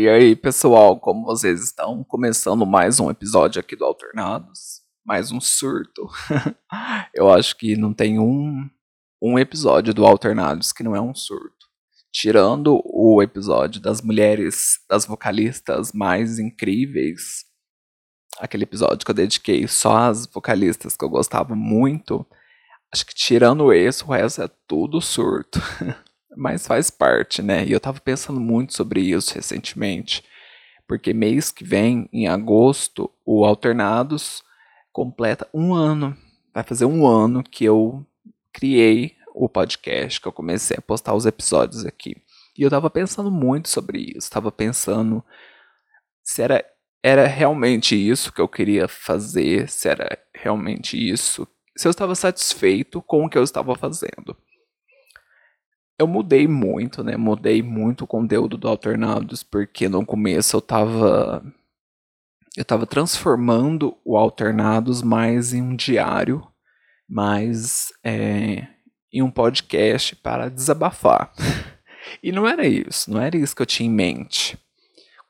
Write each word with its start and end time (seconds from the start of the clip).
E 0.00 0.08
aí, 0.08 0.36
pessoal, 0.36 0.96
como 0.96 1.24
vocês 1.24 1.60
estão? 1.60 2.04
Começando 2.04 2.64
mais 2.64 3.00
um 3.00 3.10
episódio 3.10 3.58
aqui 3.58 3.74
do 3.74 3.84
Alternados, 3.84 4.80
mais 5.04 5.32
um 5.32 5.40
surto. 5.40 6.06
Eu 7.12 7.28
acho 7.28 7.56
que 7.56 7.76
não 7.76 7.92
tem 7.92 8.16
um, 8.16 8.70
um 9.20 9.36
episódio 9.36 9.92
do 9.92 10.06
Alternados 10.06 10.70
que 10.70 10.84
não 10.84 10.94
é 10.94 11.00
um 11.00 11.12
surto. 11.12 11.66
Tirando 12.12 12.80
o 12.84 13.20
episódio 13.20 13.80
das 13.80 14.00
mulheres, 14.00 14.78
das 14.88 15.04
vocalistas 15.04 15.90
mais 15.92 16.38
incríveis, 16.38 17.44
aquele 18.38 18.62
episódio 18.62 19.04
que 19.04 19.10
eu 19.10 19.16
dediquei 19.16 19.66
só 19.66 19.96
às 19.96 20.26
vocalistas 20.26 20.96
que 20.96 21.04
eu 21.04 21.08
gostava 21.08 21.56
muito, 21.56 22.24
acho 22.94 23.04
que 23.04 23.14
tirando 23.16 23.72
esse, 23.72 24.04
o 24.04 24.12
resto 24.12 24.42
é 24.42 24.48
tudo 24.68 25.00
surto. 25.00 25.60
Mas 26.38 26.68
faz 26.68 26.88
parte, 26.88 27.42
né? 27.42 27.66
E 27.66 27.72
eu 27.72 27.80
tava 27.80 27.98
pensando 27.98 28.38
muito 28.38 28.72
sobre 28.72 29.00
isso 29.00 29.34
recentemente. 29.34 30.22
Porque 30.86 31.12
mês 31.12 31.50
que 31.50 31.64
vem, 31.64 32.08
em 32.12 32.28
agosto, 32.28 33.10
o 33.26 33.44
Alternados 33.44 34.44
completa 34.92 35.48
um 35.52 35.74
ano. 35.74 36.16
Vai 36.54 36.62
fazer 36.62 36.84
um 36.84 37.04
ano 37.04 37.42
que 37.42 37.64
eu 37.64 38.06
criei 38.52 39.16
o 39.34 39.48
podcast, 39.48 40.20
que 40.20 40.28
eu 40.28 40.32
comecei 40.32 40.76
a 40.78 40.80
postar 40.80 41.12
os 41.12 41.26
episódios 41.26 41.84
aqui. 41.84 42.14
E 42.56 42.62
eu 42.62 42.70
tava 42.70 42.88
pensando 42.88 43.32
muito 43.32 43.68
sobre 43.68 44.14
isso. 44.16 44.30
Tava 44.30 44.52
pensando 44.52 45.24
se 46.22 46.40
era, 46.40 46.64
era 47.02 47.26
realmente 47.26 47.96
isso 47.96 48.32
que 48.32 48.40
eu 48.40 48.48
queria 48.48 48.86
fazer, 48.86 49.68
se 49.68 49.88
era 49.88 50.16
realmente 50.32 50.96
isso. 50.96 51.48
Se 51.76 51.88
eu 51.88 51.90
estava 51.90 52.14
satisfeito 52.14 53.02
com 53.02 53.24
o 53.24 53.28
que 53.28 53.36
eu 53.36 53.42
estava 53.42 53.74
fazendo 53.74 54.36
eu 55.98 56.06
mudei 56.06 56.46
muito, 56.46 57.02
né? 57.02 57.16
Mudei 57.16 57.60
muito 57.62 58.04
o 58.04 58.06
conteúdo 58.06 58.56
do 58.56 58.68
Alternados, 58.68 59.42
porque 59.42 59.88
no 59.88 60.06
começo 60.06 60.56
eu 60.56 60.60
tava. 60.60 61.44
Eu 62.56 62.64
tava 62.64 62.86
transformando 62.86 63.96
o 64.04 64.16
Alternados 64.16 65.02
mais 65.02 65.52
em 65.52 65.60
um 65.60 65.76
diário, 65.76 66.46
mais 67.08 67.88
é, 68.02 68.66
em 69.12 69.22
um 69.22 69.30
podcast 69.30 70.14
para 70.16 70.48
desabafar. 70.48 71.32
e 72.22 72.32
não 72.32 72.46
era 72.46 72.66
isso, 72.66 73.10
não 73.10 73.20
era 73.20 73.36
isso 73.36 73.54
que 73.54 73.62
eu 73.62 73.66
tinha 73.66 73.88
em 73.88 73.92
mente. 73.92 74.58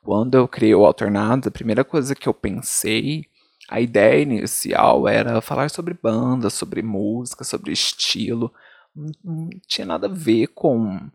Quando 0.01 0.35
eu 0.35 0.47
criei 0.47 0.73
o 0.73 0.85
Alternados, 0.85 1.47
a 1.47 1.51
primeira 1.51 1.83
coisa 1.83 2.15
que 2.15 2.27
eu 2.27 2.33
pensei, 2.33 3.25
a 3.69 3.81
ideia 3.81 4.21
inicial 4.21 5.07
era 5.07 5.41
falar 5.41 5.69
sobre 5.69 5.93
banda, 5.93 6.49
sobre 6.49 6.81
música, 6.81 7.43
sobre 7.43 7.71
estilo 7.71 8.51
não, 8.95 9.49
tinha 9.67 9.85
nada 9.85 10.07
a 10.07 10.13
ver 10.13 10.47
com 10.47 11.09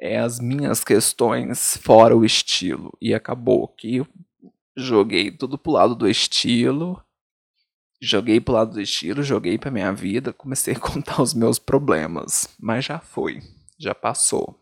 é, 0.00 0.18
as 0.18 0.38
minhas 0.38 0.84
questões 0.84 1.76
fora 1.78 2.16
o 2.16 2.24
estilo. 2.24 2.96
E 3.00 3.14
acabou 3.14 3.68
que 3.68 3.96
eu 3.96 4.06
joguei 4.76 5.30
tudo 5.30 5.58
pro 5.58 5.72
lado 5.72 5.94
do 5.94 6.08
estilo. 6.08 7.02
Joguei 8.00 8.40
pro 8.40 8.54
lado 8.54 8.74
do 8.74 8.80
estilo, 8.80 9.22
joguei 9.22 9.56
pra 9.56 9.70
minha 9.70 9.92
vida, 9.92 10.32
comecei 10.32 10.74
a 10.74 10.80
contar 10.80 11.22
os 11.22 11.32
meus 11.32 11.58
problemas. 11.58 12.54
Mas 12.60 12.84
já 12.84 12.98
foi, 12.98 13.42
já 13.78 13.94
passou. 13.94 14.60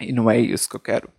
E 0.00 0.12
não 0.12 0.30
é 0.30 0.38
isso 0.38 0.68
que 0.68 0.76
eu 0.76 0.80
quero 0.80 1.10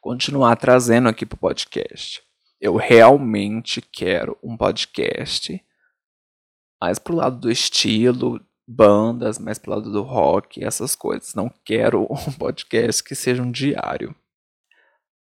continuar 0.00 0.54
trazendo 0.56 1.08
aqui 1.08 1.26
pro 1.26 1.36
podcast. 1.36 2.22
Eu 2.60 2.76
realmente 2.76 3.80
quero 3.80 4.38
um 4.42 4.56
podcast 4.56 5.60
mais 6.80 6.98
pro 6.98 7.16
lado 7.16 7.40
do 7.40 7.50
estilo, 7.50 8.40
bandas, 8.66 9.38
mais 9.38 9.58
pro 9.58 9.70
lado 9.72 9.90
do 9.90 10.02
rock, 10.02 10.62
essas 10.64 10.94
coisas. 10.94 11.34
Não 11.34 11.50
quero 11.64 12.06
um 12.10 12.32
podcast 12.32 13.02
que 13.02 13.14
seja 13.14 13.42
um 13.42 13.50
diário. 13.50 14.14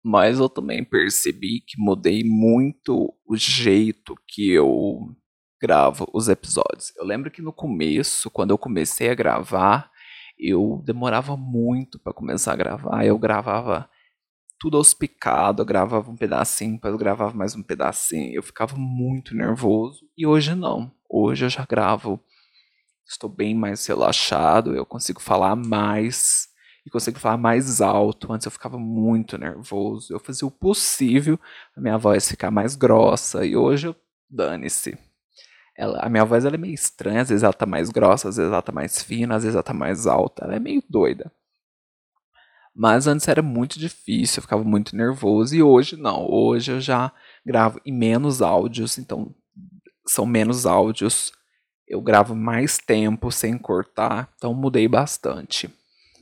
Mas 0.04 0.40
eu 0.40 0.48
também 0.48 0.84
percebi 0.84 1.62
que 1.62 1.80
mudei 1.80 2.24
muito 2.24 3.12
o 3.26 3.36
jeito 3.36 4.16
que 4.28 4.52
eu 4.52 5.00
gravo 5.60 6.08
os 6.14 6.30
episódios. 6.30 6.94
Eu 6.96 7.04
lembro 7.04 7.32
que 7.32 7.42
no 7.42 7.52
começo, 7.52 8.30
quando 8.30 8.52
eu 8.52 8.58
comecei 8.58 9.10
a 9.10 9.16
gravar, 9.16 9.92
eu 10.38 10.84
demorava 10.86 11.36
muito 11.36 12.00
para 12.00 12.14
começar 12.14 12.54
a 12.54 12.56
gravar. 12.56 13.04
Eu 13.04 13.18
gravava 13.18 13.90
tudo 14.60 14.78
aos 14.78 14.94
picados, 14.94 15.60
eu 15.60 15.66
gravava 15.66 16.10
um 16.10 16.16
pedacinho, 16.16 16.74
depois 16.74 16.94
eu 16.94 17.00
gravava 17.00 17.36
mais 17.36 17.56
um 17.56 17.64
pedacinho. 17.64 18.34
Eu 18.34 18.44
ficava 18.44 18.76
muito 18.78 19.36
nervoso. 19.36 20.08
E 20.18 20.26
hoje 20.26 20.54
não. 20.54 20.92
Hoje 21.18 21.46
eu 21.46 21.50
já 21.50 21.64
gravo, 21.64 22.20
estou 23.08 23.30
bem 23.30 23.56
mais 23.56 23.86
relaxado, 23.88 24.76
eu 24.76 24.86
consigo 24.86 25.22
falar 25.22 25.56
mais 25.56 26.50
e 26.86 26.90
consigo 26.90 27.18
falar 27.18 27.38
mais 27.38 27.80
alto. 27.80 28.34
Antes 28.34 28.44
eu 28.44 28.52
ficava 28.52 28.78
muito 28.78 29.38
nervoso, 29.38 30.12
eu 30.14 30.20
fazia 30.20 30.46
o 30.46 30.52
possível 30.52 31.40
a 31.74 31.80
minha 31.80 31.98
voz 31.98 32.28
ficar 32.28 32.52
mais 32.52 32.76
grossa 32.76 33.46
e 33.46 33.56
hoje 33.56 33.88
eu 33.88 33.96
dane-se. 34.30 34.98
Ela, 35.78 36.00
a 36.02 36.10
minha 36.10 36.26
voz 36.26 36.44
ela 36.44 36.56
é 36.56 36.58
meio 36.58 36.74
estranha, 36.74 37.22
às 37.22 37.30
vezes 37.30 37.44
ela 37.44 37.54
tá 37.54 37.66
mais 37.66 37.90
grossa, 37.90 38.28
às 38.28 38.36
vezes 38.36 38.52
ela 38.52 38.62
tá 38.62 38.74
mais 38.74 39.02
fina, 39.02 39.38
às 39.38 39.44
vezes 39.44 39.56
ela 39.56 39.64
tá 39.64 39.74
mais 39.74 40.06
alta, 40.06 40.44
ela 40.44 40.56
é 40.56 40.60
meio 40.60 40.84
doida. 40.90 41.32
Mas 42.76 43.08
antes 43.08 43.26
era 43.30 43.42
muito 43.42 43.80
difícil, 43.80 44.40
eu 44.40 44.44
ficava 44.44 44.66
muito 44.66 44.98
nervoso 44.98 45.56
e 45.56 45.64
hoje 45.64 45.96
não. 45.96 46.30
Hoje 46.30 46.74
eu 46.74 46.82
já 46.82 47.10
gravo 47.46 47.80
em 47.86 47.94
menos 47.94 48.42
áudios, 48.42 48.98
então 48.98 49.34
são 50.08 50.26
menos 50.26 50.66
áudios, 50.66 51.32
eu 51.88 52.02
gravo 52.02 52.36
mais 52.36 52.78
tempo 52.78 53.32
sem 53.32 53.58
cortar, 53.58 54.34
então 54.36 54.54
mudei 54.54 54.88
bastante. 54.88 55.70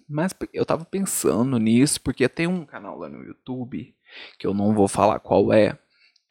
Mas 0.07 0.33
eu 0.53 0.66
tava 0.66 0.85
pensando 0.85 1.57
nisso 1.57 2.01
porque 2.01 2.27
tem 2.27 2.47
um 2.47 2.66
canal 2.66 2.97
lá 2.97 3.09
no 3.09 3.23
YouTube 3.23 3.95
que 4.38 4.45
eu 4.45 4.53
não 4.53 4.73
vou 4.73 4.88
falar 4.88 5.19
qual 5.19 5.51
é. 5.53 5.77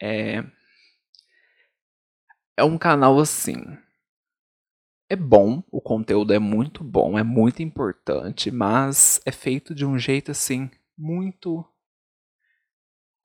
É, 0.01 0.43
é 2.57 2.63
um 2.63 2.77
canal 2.77 3.19
assim. 3.19 3.55
É 5.09 5.15
bom, 5.15 5.61
o 5.71 5.79
conteúdo 5.79 6.33
é 6.33 6.39
muito 6.39 6.83
bom, 6.83 7.17
é 7.19 7.23
muito 7.23 7.61
importante, 7.61 8.49
mas 8.49 9.21
é 9.25 9.31
feito 9.31 9.75
de 9.75 9.85
um 9.85 9.97
jeito 9.97 10.31
assim 10.31 10.69
muito 10.97 11.65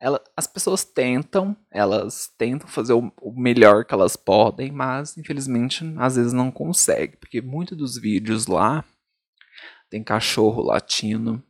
ela, 0.00 0.22
as 0.36 0.46
pessoas 0.46 0.84
tentam, 0.84 1.56
elas 1.70 2.32
tentam 2.38 2.68
fazer 2.68 2.92
o, 2.92 3.12
o, 3.20 3.32
melhor 3.32 3.84
que 3.84 3.92
elas 3.92 4.16
podem, 4.16 4.70
mas 4.70 5.16
infelizmente 5.18 5.84
às 5.98 6.16
vezes 6.16 6.32
não 6.32 6.50
conseguem, 6.50 7.16
porque 7.18 7.40
muitos 7.40 7.76
dos 7.76 7.98
vídeos 7.98 8.46
lá 8.46 8.84
tem 9.90 10.02
cachorro 10.02 10.62
latino 10.62 11.42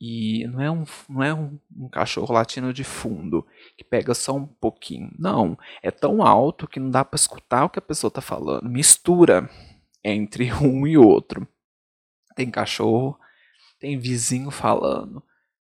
e 0.00 0.46
não 0.48 0.60
é 0.60 0.70
um, 0.70 0.84
não 1.08 1.22
é 1.22 1.34
um, 1.34 1.58
um 1.74 1.88
cachorro 1.88 2.32
latino 2.32 2.72
de 2.72 2.84
fundo 2.84 3.44
que 3.76 3.82
pega 3.82 4.14
só 4.14 4.36
um 4.36 4.46
pouquinho, 4.46 5.10
não, 5.18 5.58
é 5.82 5.90
tão 5.90 6.22
alto 6.22 6.68
que 6.68 6.78
não 6.78 6.90
dá 6.90 7.04
para 7.04 7.16
escutar 7.16 7.64
o 7.64 7.70
que 7.70 7.78
a 7.78 7.82
pessoa 7.82 8.08
está 8.08 8.20
falando, 8.20 8.68
mistura 8.68 9.50
entre 10.04 10.52
um 10.62 10.86
e 10.86 10.96
outro. 10.96 11.46
Tem 12.36 12.50
cachorro, 12.50 13.18
tem 13.80 13.98
vizinho 13.98 14.50
falando 14.50 15.24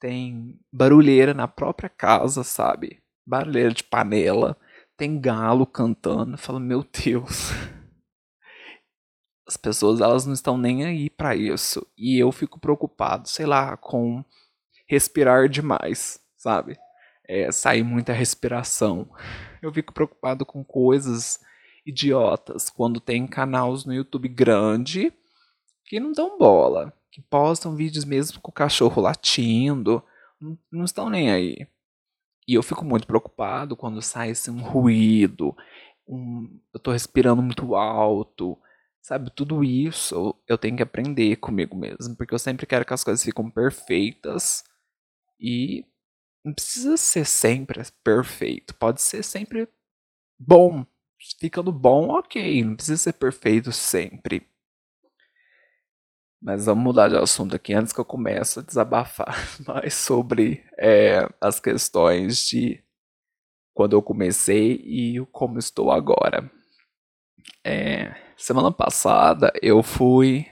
tem 0.03 0.59
barulheira 0.69 1.33
na 1.33 1.47
própria 1.47 1.87
casa, 1.87 2.43
sabe? 2.43 3.01
Barulheira 3.25 3.73
de 3.73 3.85
panela, 3.85 4.57
tem 4.97 5.17
galo 5.17 5.65
cantando. 5.65 6.37
Fala, 6.37 6.59
meu 6.59 6.83
Deus. 6.83 7.51
As 9.47 9.55
pessoas 9.55 10.01
elas 10.01 10.25
não 10.25 10.33
estão 10.33 10.57
nem 10.57 10.83
aí 10.83 11.09
para 11.09 11.37
isso. 11.37 11.87
E 11.97 12.19
eu 12.19 12.33
fico 12.33 12.59
preocupado, 12.59 13.29
sei 13.29 13.45
lá, 13.45 13.77
com 13.77 14.25
respirar 14.85 15.47
demais, 15.47 16.19
sabe? 16.35 16.77
É, 17.25 17.49
sair 17.49 17.83
muita 17.83 18.11
respiração. 18.11 19.09
Eu 19.61 19.71
fico 19.71 19.93
preocupado 19.93 20.45
com 20.45 20.65
coisas 20.65 21.39
idiotas 21.85 22.69
quando 22.69 22.99
tem 22.99 23.25
canais 23.25 23.85
no 23.85 23.93
YouTube 23.93 24.27
grande 24.27 25.13
que 25.85 25.97
não 25.97 26.11
dão 26.11 26.37
bola 26.37 26.93
que 27.13 27.21
postam 27.21 27.75
vídeos 27.75 28.05
mesmo 28.05 28.41
com 28.41 28.49
o 28.49 28.53
cachorro 28.53 28.99
latindo, 29.03 30.03
não, 30.41 30.57
não 30.71 30.83
estão 30.83 31.11
nem 31.11 31.31
aí. 31.31 31.67
E 32.47 32.55
eu 32.55 32.63
fico 32.63 32.83
muito 32.83 33.07
preocupado 33.07 33.75
quando 33.77 34.01
sai 34.01 34.31
assim, 34.31 34.51
um 34.51 34.63
ruído, 34.63 35.55
um, 36.07 36.59
eu 36.73 36.77
estou 36.79 36.93
respirando 36.93 37.41
muito 37.43 37.75
alto, 37.75 38.57
sabe? 39.01 39.31
Tudo 39.31 39.63
isso 39.63 40.35
eu 40.47 40.57
tenho 40.57 40.75
que 40.75 40.83
aprender 40.83 41.37
comigo 41.37 41.75
mesmo, 41.77 42.15
porque 42.17 42.33
eu 42.33 42.39
sempre 42.39 42.65
quero 42.65 42.85
que 42.85 42.93
as 42.93 43.03
coisas 43.03 43.23
fiquem 43.23 43.49
perfeitas 43.49 44.63
e 45.39 45.85
não 46.45 46.53
precisa 46.53 46.97
ser 46.97 47.25
sempre 47.25 47.81
perfeito, 48.03 48.75
pode 48.75 49.01
ser 49.01 49.23
sempre 49.23 49.69
bom. 50.39 50.85
Ficando 51.39 51.71
bom, 51.71 52.09
ok, 52.09 52.63
não 52.63 52.75
precisa 52.75 52.97
ser 52.97 53.13
perfeito 53.13 53.71
sempre. 53.71 54.47
Mas 56.43 56.65
vamos 56.65 56.83
mudar 56.83 57.07
de 57.07 57.15
assunto 57.15 57.55
aqui 57.55 57.73
antes 57.73 57.93
que 57.93 58.01
eu 58.01 58.03
comece 58.03 58.59
a 58.59 58.61
desabafar 58.61 59.33
mais 59.65 59.93
sobre 59.93 60.61
é, 60.77 61.25
as 61.39 61.57
questões 61.57 62.45
de 62.45 62.83
quando 63.73 63.93
eu 63.93 64.01
comecei 64.01 64.73
e 64.73 65.25
como 65.31 65.57
estou 65.57 65.89
agora. 65.89 66.51
É, 67.63 68.13
semana 68.35 68.73
passada 68.73 69.53
eu 69.61 69.81
fui 69.81 70.45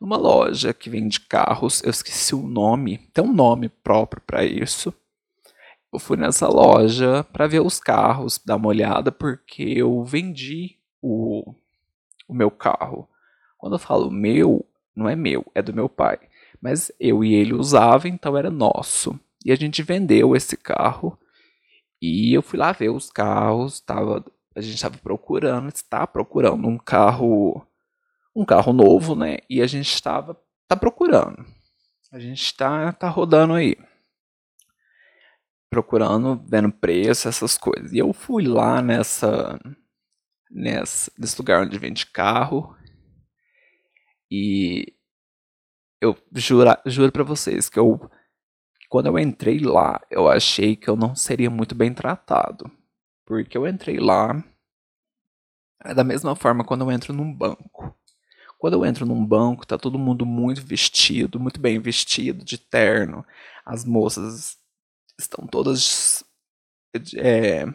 numa 0.00 0.16
loja 0.16 0.72
que 0.72 0.88
vende 0.88 1.20
carros. 1.20 1.82
Eu 1.82 1.90
esqueci 1.90 2.34
o 2.34 2.46
nome, 2.46 2.96
tem 3.12 3.22
um 3.22 3.32
nome 3.32 3.68
próprio 3.68 4.22
para 4.26 4.42
isso. 4.42 4.90
Eu 5.92 5.98
fui 5.98 6.16
nessa 6.16 6.48
loja 6.48 7.24
para 7.24 7.46
ver 7.46 7.60
os 7.60 7.78
carros, 7.78 8.40
dar 8.42 8.56
uma 8.56 8.68
olhada, 8.68 9.12
porque 9.12 9.62
eu 9.62 10.02
vendi 10.02 10.78
o, 11.02 11.54
o 12.26 12.32
meu 12.32 12.50
carro. 12.50 13.06
Quando 13.58 13.74
eu 13.74 13.78
falo 13.78 14.10
meu, 14.10 14.64
não 14.96 15.08
é 15.08 15.14
meu, 15.14 15.44
é 15.54 15.60
do 15.60 15.74
meu 15.74 15.88
pai. 15.88 16.18
Mas 16.60 16.90
eu 16.98 17.22
e 17.22 17.34
ele 17.34 17.52
usavam, 17.54 18.10
então 18.10 18.36
era 18.36 18.50
nosso. 18.50 19.18
E 19.44 19.52
a 19.52 19.56
gente 19.56 19.82
vendeu 19.82 20.34
esse 20.34 20.56
carro. 20.56 21.18
E 22.00 22.32
eu 22.34 22.42
fui 22.42 22.58
lá 22.58 22.72
ver 22.72 22.90
os 22.90 23.10
carros, 23.10 23.80
tava, 23.80 24.24
a 24.54 24.60
gente 24.60 24.74
estava 24.74 24.98
procurando, 24.98 25.68
está 25.68 26.06
procurando 26.06 26.66
um 26.66 26.78
carro 26.78 27.66
um 28.34 28.44
carro 28.44 28.72
novo, 28.72 29.16
né? 29.16 29.38
E 29.48 29.62
a 29.62 29.66
gente 29.66 29.92
estava 29.92 30.38
tá 30.68 30.76
procurando. 30.76 31.44
A 32.12 32.18
gente 32.18 32.42
está 32.42 32.92
tá 32.92 33.08
rodando 33.08 33.54
aí. 33.54 33.76
Procurando, 35.70 36.44
vendo 36.46 36.70
preço, 36.70 37.28
essas 37.28 37.56
coisas. 37.56 37.92
E 37.92 37.98
eu 37.98 38.12
fui 38.12 38.46
lá 38.46 38.82
nessa, 38.82 39.58
nessa 40.50 41.10
nesse 41.18 41.38
lugar 41.38 41.62
onde 41.62 41.78
vende 41.78 42.06
carro. 42.06 42.76
E 44.30 44.94
eu 46.00 46.16
juro, 46.34 46.70
juro 46.86 47.12
para 47.12 47.24
vocês 47.24 47.68
que 47.68 47.78
eu 47.78 48.10
quando 48.88 49.06
eu 49.06 49.18
entrei 49.18 49.58
lá, 49.58 50.00
eu 50.10 50.28
achei 50.28 50.76
que 50.76 50.88
eu 50.88 50.96
não 50.96 51.14
seria 51.16 51.50
muito 51.50 51.74
bem 51.74 51.92
tratado. 51.92 52.70
Porque 53.26 53.58
eu 53.58 53.66
entrei 53.66 53.98
lá 53.98 54.42
é 55.84 55.94
da 55.94 56.04
mesma 56.04 56.34
forma 56.34 56.64
quando 56.64 56.82
eu 56.82 56.90
entro 56.90 57.12
num 57.12 57.32
banco. 57.32 57.94
Quando 58.58 58.74
eu 58.74 58.84
entro 58.84 59.04
num 59.06 59.24
banco, 59.24 59.66
tá 59.66 59.76
todo 59.76 59.98
mundo 59.98 60.24
muito 60.24 60.62
vestido, 60.62 61.38
muito 61.38 61.60
bem 61.60 61.78
vestido, 61.78 62.44
de 62.44 62.58
terno. 62.58 63.24
As 63.64 63.84
moças 63.84 64.56
estão 65.18 65.46
todas 65.46 66.24
é, 67.16 67.66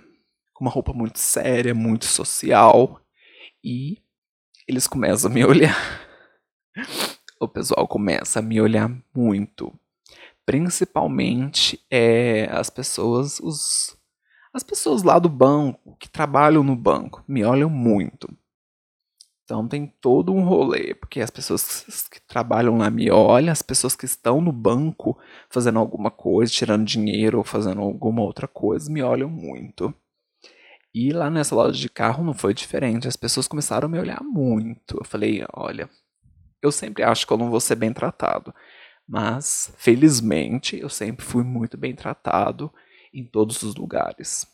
com 0.53 0.65
uma 0.65 0.71
roupa 0.71 0.91
muito 0.93 1.19
séria, 1.19 1.73
muito 1.73 2.05
social. 2.05 2.99
E 3.63 4.01
eles 4.67 4.87
começam 4.87 5.29
a 5.29 5.33
me 5.33 5.45
olhar. 5.45 6.10
O 7.39 7.47
pessoal 7.47 7.87
começa 7.87 8.39
a 8.39 8.41
me 8.41 8.61
olhar 8.61 8.89
muito. 9.15 9.73
Principalmente 10.45 11.79
é, 11.89 12.47
as 12.51 12.69
pessoas, 12.69 13.39
os, 13.39 13.97
as 14.53 14.63
pessoas 14.63 15.03
lá 15.03 15.17
do 15.17 15.29
banco, 15.29 15.95
que 15.99 16.09
trabalham 16.09 16.63
no 16.63 16.75
banco, 16.75 17.23
me 17.27 17.43
olham 17.43 17.69
muito. 17.69 18.27
Então 19.43 19.67
tem 19.67 19.85
todo 19.99 20.33
um 20.33 20.43
rolê, 20.43 20.93
porque 20.93 21.19
as 21.19 21.29
pessoas 21.29 22.07
que 22.09 22.21
trabalham 22.21 22.77
lá 22.77 22.89
me 22.89 23.11
olham, 23.11 23.51
as 23.51 23.61
pessoas 23.61 23.95
que 23.95 24.05
estão 24.05 24.39
no 24.39 24.51
banco 24.51 25.17
fazendo 25.49 25.77
alguma 25.77 26.09
coisa, 26.09 26.51
tirando 26.51 26.85
dinheiro 26.85 27.37
ou 27.37 27.43
fazendo 27.43 27.81
alguma 27.81 28.21
outra 28.21 28.47
coisa, 28.47 28.89
me 28.89 29.01
olham 29.01 29.29
muito. 29.29 29.93
E 30.93 31.11
lá 31.11 31.29
nessa 31.29 31.55
loja 31.55 31.77
de 31.77 31.89
carro 31.89 32.23
não 32.23 32.33
foi 32.33 32.53
diferente, 32.53 33.07
as 33.07 33.15
pessoas 33.15 33.47
começaram 33.47 33.87
a 33.87 33.89
me 33.91 33.99
olhar 33.99 34.21
muito. 34.23 34.97
Eu 34.97 35.05
falei, 35.05 35.43
olha, 35.53 35.89
eu 36.61 36.71
sempre 36.71 37.03
acho 37.03 37.25
que 37.25 37.33
eu 37.33 37.37
não 37.37 37.49
vou 37.49 37.59
ser 37.59 37.75
bem 37.75 37.93
tratado, 37.93 38.53
mas 39.07 39.73
felizmente 39.77 40.79
eu 40.79 40.89
sempre 40.89 41.25
fui 41.25 41.43
muito 41.43 41.77
bem 41.77 41.95
tratado 41.95 42.71
em 43.13 43.25
todos 43.25 43.61
os 43.63 43.75
lugares. 43.75 44.47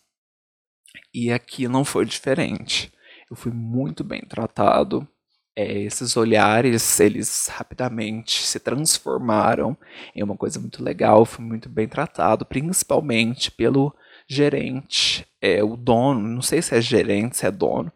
E 1.14 1.32
aqui 1.32 1.68
não 1.68 1.86
foi 1.86 2.06
diferente 2.06 2.92
eu 3.30 3.36
fui 3.36 3.52
muito 3.52 4.04
bem 4.04 4.22
tratado. 4.22 5.08
É, 5.56 5.80
esses 5.82 6.16
olhares, 6.16 7.00
eles 7.00 7.48
rapidamente 7.48 8.44
se 8.44 8.60
transformaram 8.60 9.76
em 10.16 10.24
uma 10.24 10.38
coisa 10.38 10.60
muito 10.60 10.84
legal. 10.84 11.26
Fui 11.26 11.44
muito 11.44 11.68
bem 11.70 11.88
tratado, 11.88 12.46
principalmente 12.46 13.52
pelo 13.52 13.94
gerente, 14.28 15.26
é 15.42 15.64
o 15.64 15.76
dono. 15.76 16.28
Não 16.28 16.42
sei 16.42 16.62
se 16.62 16.76
é 16.76 16.82
gerente, 16.82 17.38
se 17.38 17.46
é 17.46 17.52
dono. 17.52 17.92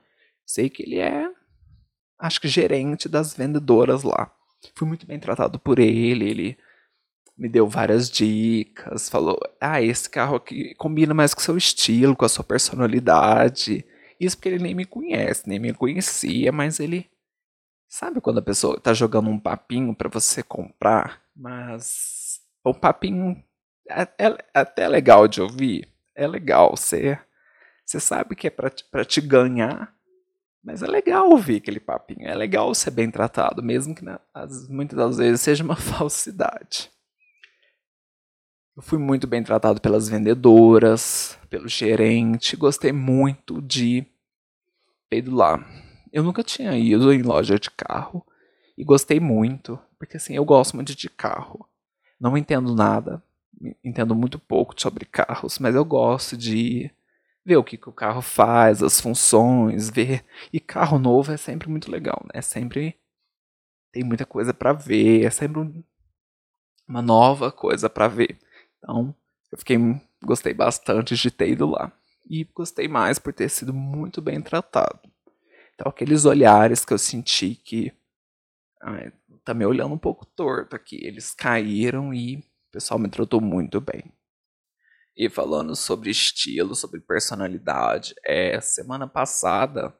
Sei 0.45 0.69
que 0.69 0.83
ele 0.83 0.99
é, 0.99 1.29
acho 2.21 2.39
que 2.39 2.47
gerente 2.47 3.09
das 3.09 3.33
vendedoras 3.33 4.03
lá. 4.03 4.31
Fui 4.75 4.87
muito 4.87 5.05
bem 5.07 5.19
tratado 5.19 5.59
por 5.59 5.79
ele. 5.79 6.29
Ele 6.29 6.57
me 7.37 7.49
deu 7.49 7.67
várias 7.67 8.09
dicas, 8.09 9.09
falou: 9.09 9.39
"Ah, 9.59 9.81
esse 9.81 10.09
carro 10.09 10.35
aqui 10.37 10.75
combina 10.75 11.13
mais 11.13 11.33
com 11.33 11.41
o 11.41 11.43
seu 11.43 11.57
estilo, 11.57 12.15
com 12.15 12.25
a 12.25 12.29
sua 12.29 12.43
personalidade". 12.43 13.85
Isso 14.19 14.37
porque 14.37 14.49
ele 14.49 14.63
nem 14.63 14.75
me 14.75 14.85
conhece, 14.85 15.49
nem 15.49 15.59
me 15.59 15.73
conhecia, 15.73 16.51
mas 16.51 16.79
ele. 16.79 17.09
Sabe 17.89 18.21
quando 18.21 18.39
a 18.39 18.43
pessoa 18.43 18.79
tá 18.79 18.93
jogando 18.93 19.29
um 19.29 19.39
papinho 19.39 19.93
para 19.95 20.09
você 20.09 20.41
comprar, 20.43 21.21
mas 21.35 22.39
o 22.63 22.73
papinho 22.73 23.43
é, 23.89 24.03
é, 24.27 24.37
até 24.53 24.87
legal 24.87 25.27
de 25.27 25.41
ouvir, 25.41 25.89
é 26.15 26.25
legal, 26.27 26.77
você, 26.77 27.19
sabe 27.85 28.35
que 28.35 28.47
é 28.47 28.49
pra 28.49 29.05
te 29.05 29.21
ganhar, 29.21 29.93
mas 30.63 30.83
é 30.83 30.87
legal 30.87 31.29
ouvir 31.29 31.57
aquele 31.57 31.79
papinho, 31.79 32.27
é 32.27 32.35
legal 32.35 32.73
ser 32.75 32.91
bem 32.91 33.09
tratado, 33.09 33.63
mesmo 33.63 33.95
que 33.95 34.03
as, 34.33 34.67
muitas 34.67 34.97
das 34.97 35.17
vezes 35.17 35.41
seja 35.41 35.63
uma 35.63 35.75
falsidade. 35.75 36.91
Eu 38.75 38.81
fui 38.81 38.97
muito 38.97 39.27
bem 39.27 39.43
tratado 39.43 39.81
pelas 39.81 40.07
vendedoras, 40.07 41.37
pelo 41.49 41.67
gerente, 41.67 42.55
gostei 42.55 42.91
muito 42.91 43.61
de 43.61 44.05
lá. 45.27 45.59
Eu 46.11 46.23
nunca 46.23 46.43
tinha 46.43 46.77
ido 46.77 47.11
em 47.11 47.21
loja 47.21 47.59
de 47.59 47.69
carro 47.69 48.25
e 48.77 48.83
gostei 48.83 49.19
muito, 49.19 49.77
porque 49.99 50.17
assim, 50.17 50.35
eu 50.35 50.45
gosto 50.45 50.75
muito 50.75 50.95
de 50.95 51.09
carro. 51.09 51.67
Não 52.19 52.37
entendo 52.37 52.73
nada, 52.73 53.21
entendo 53.83 54.15
muito 54.15 54.39
pouco 54.39 54.79
sobre 54.79 55.05
carros, 55.05 55.59
mas 55.59 55.75
eu 55.75 55.83
gosto 55.83 56.37
de 56.37 56.89
ver 57.45 57.57
o 57.57 57.63
que, 57.63 57.77
que 57.77 57.89
o 57.89 57.93
carro 57.93 58.21
faz, 58.21 58.83
as 58.83 58.99
funções, 58.99 59.89
ver. 59.89 60.23
E 60.51 60.59
carro 60.59 60.99
novo 60.99 61.31
é 61.31 61.37
sempre 61.37 61.69
muito 61.69 61.91
legal, 61.91 62.21
né? 62.25 62.31
É 62.35 62.41
sempre 62.41 62.97
tem 63.91 64.03
muita 64.03 64.25
coisa 64.25 64.53
para 64.53 64.73
ver, 64.73 65.25
é 65.25 65.29
sempre 65.29 65.83
uma 66.87 67.01
nova 67.01 67.51
coisa 67.51 67.89
para 67.89 68.07
ver. 68.07 68.37
Então, 68.77 69.13
eu 69.51 69.57
fiquei 69.57 69.77
gostei 70.23 70.53
bastante 70.53 71.15
de 71.15 71.31
ter 71.31 71.49
ido 71.49 71.67
lá. 71.67 71.91
E 72.29 72.43
gostei 72.55 72.87
mais 72.87 73.19
por 73.19 73.33
ter 73.33 73.49
sido 73.49 73.73
muito 73.73 74.21
bem 74.21 74.41
tratado. 74.41 74.99
Então, 75.73 75.89
aqueles 75.89 76.25
olhares 76.25 76.85
que 76.85 76.93
eu 76.93 76.97
senti 76.97 77.55
que 77.55 77.91
ai, 78.81 79.11
tá 79.43 79.53
me 79.53 79.65
olhando 79.65 79.93
um 79.93 79.97
pouco 79.97 80.25
torto 80.25 80.75
aqui, 80.75 80.99
eles 81.03 81.33
caíram 81.33 82.13
e 82.13 82.37
o 82.37 82.43
pessoal 82.71 82.99
me 82.99 83.09
tratou 83.09 83.41
muito 83.41 83.81
bem. 83.81 84.03
E 85.15 85.29
falando 85.29 85.75
sobre 85.75 86.09
estilo, 86.09 86.75
sobre 86.75 87.01
personalidade, 87.01 88.15
é 88.25 88.59
semana 88.61 89.07
passada, 89.07 89.93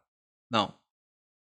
não, 0.50 0.74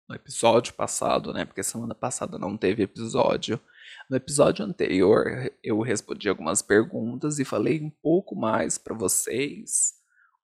no 0.09 0.15
episódio 0.15 0.73
passado, 0.75 1.33
né? 1.33 1.45
Porque 1.45 1.63
semana 1.63 1.95
passada 1.95 2.39
não 2.39 2.57
teve 2.57 2.83
episódio. 2.83 3.61
No 4.09 4.17
episódio 4.17 4.65
anterior, 4.65 5.51
eu 5.63 5.81
respondi 5.81 6.29
algumas 6.29 6.63
perguntas 6.63 7.39
e 7.39 7.45
falei 7.45 7.81
um 7.83 7.91
pouco 8.03 8.37
mais 8.37 8.79
para 8.79 8.97
vocês 8.97 9.95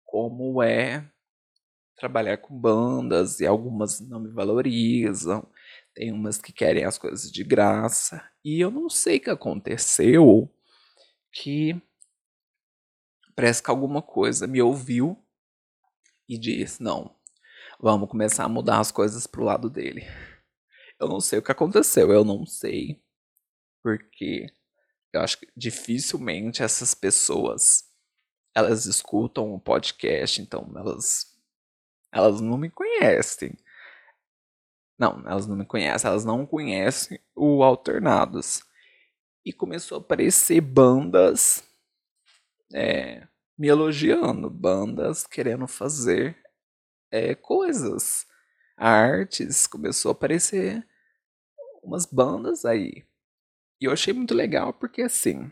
como 0.04 0.62
é 0.62 1.10
trabalhar 1.96 2.38
com 2.38 2.58
bandas 2.58 3.40
e 3.40 3.46
algumas 3.46 4.00
não 4.00 4.20
me 4.20 4.30
valorizam, 4.30 5.48
tem 5.94 6.12
umas 6.12 6.36
que 6.38 6.52
querem 6.52 6.84
as 6.84 6.98
coisas 6.98 7.30
de 7.30 7.44
graça. 7.44 8.22
E 8.44 8.60
eu 8.60 8.70
não 8.70 8.90
sei 8.90 9.18
o 9.18 9.20
que 9.20 9.30
aconteceu 9.30 10.52
que 11.32 11.80
parece 13.34 13.62
que 13.62 13.70
alguma 13.70 14.02
coisa 14.02 14.46
me 14.46 14.60
ouviu 14.62 15.16
e 16.28 16.38
disse: 16.38 16.82
"Não, 16.82 17.14
vamos 17.80 18.08
começar 18.08 18.44
a 18.44 18.48
mudar 18.48 18.80
as 18.80 18.90
coisas 18.90 19.26
pro 19.26 19.44
lado 19.44 19.68
dele". 19.70 20.02
Eu 21.00 21.08
não 21.08 21.20
sei 21.20 21.38
o 21.38 21.42
que 21.42 21.52
aconteceu, 21.52 22.12
eu 22.12 22.24
não 22.24 22.46
sei 22.46 23.02
porque 23.82 24.46
eu 25.12 25.20
acho 25.20 25.40
que 25.40 25.48
dificilmente 25.56 26.62
essas 26.62 26.94
pessoas 26.94 27.84
elas 28.54 28.86
escutam 28.86 29.52
o 29.54 29.60
podcast, 29.60 30.40
então 30.40 30.70
elas 30.76 31.32
elas 32.12 32.40
não 32.40 32.58
me 32.58 32.70
conhecem. 32.70 33.56
Não, 34.98 35.26
elas 35.26 35.46
não 35.46 35.56
me 35.56 35.64
conhecem, 35.64 36.08
elas 36.08 36.24
não 36.24 36.46
conhecem 36.46 37.18
o 37.34 37.62
Alternados. 37.62 38.62
E 39.44 39.52
começou 39.52 39.98
a 39.98 40.00
aparecer 40.00 40.60
bandas 40.60 41.64
é, 42.72 43.26
me 43.58 43.68
elogiando, 43.68 44.48
bandas 44.50 45.26
querendo 45.26 45.66
fazer 45.66 46.36
é, 47.10 47.34
coisas, 47.34 48.26
artes, 48.76 49.66
começou 49.66 50.10
a 50.10 50.12
aparecer 50.12 50.86
umas 51.82 52.06
bandas 52.06 52.64
aí. 52.64 53.04
E 53.80 53.84
eu 53.84 53.92
achei 53.92 54.12
muito 54.12 54.34
legal 54.34 54.72
porque 54.72 55.02
assim, 55.02 55.50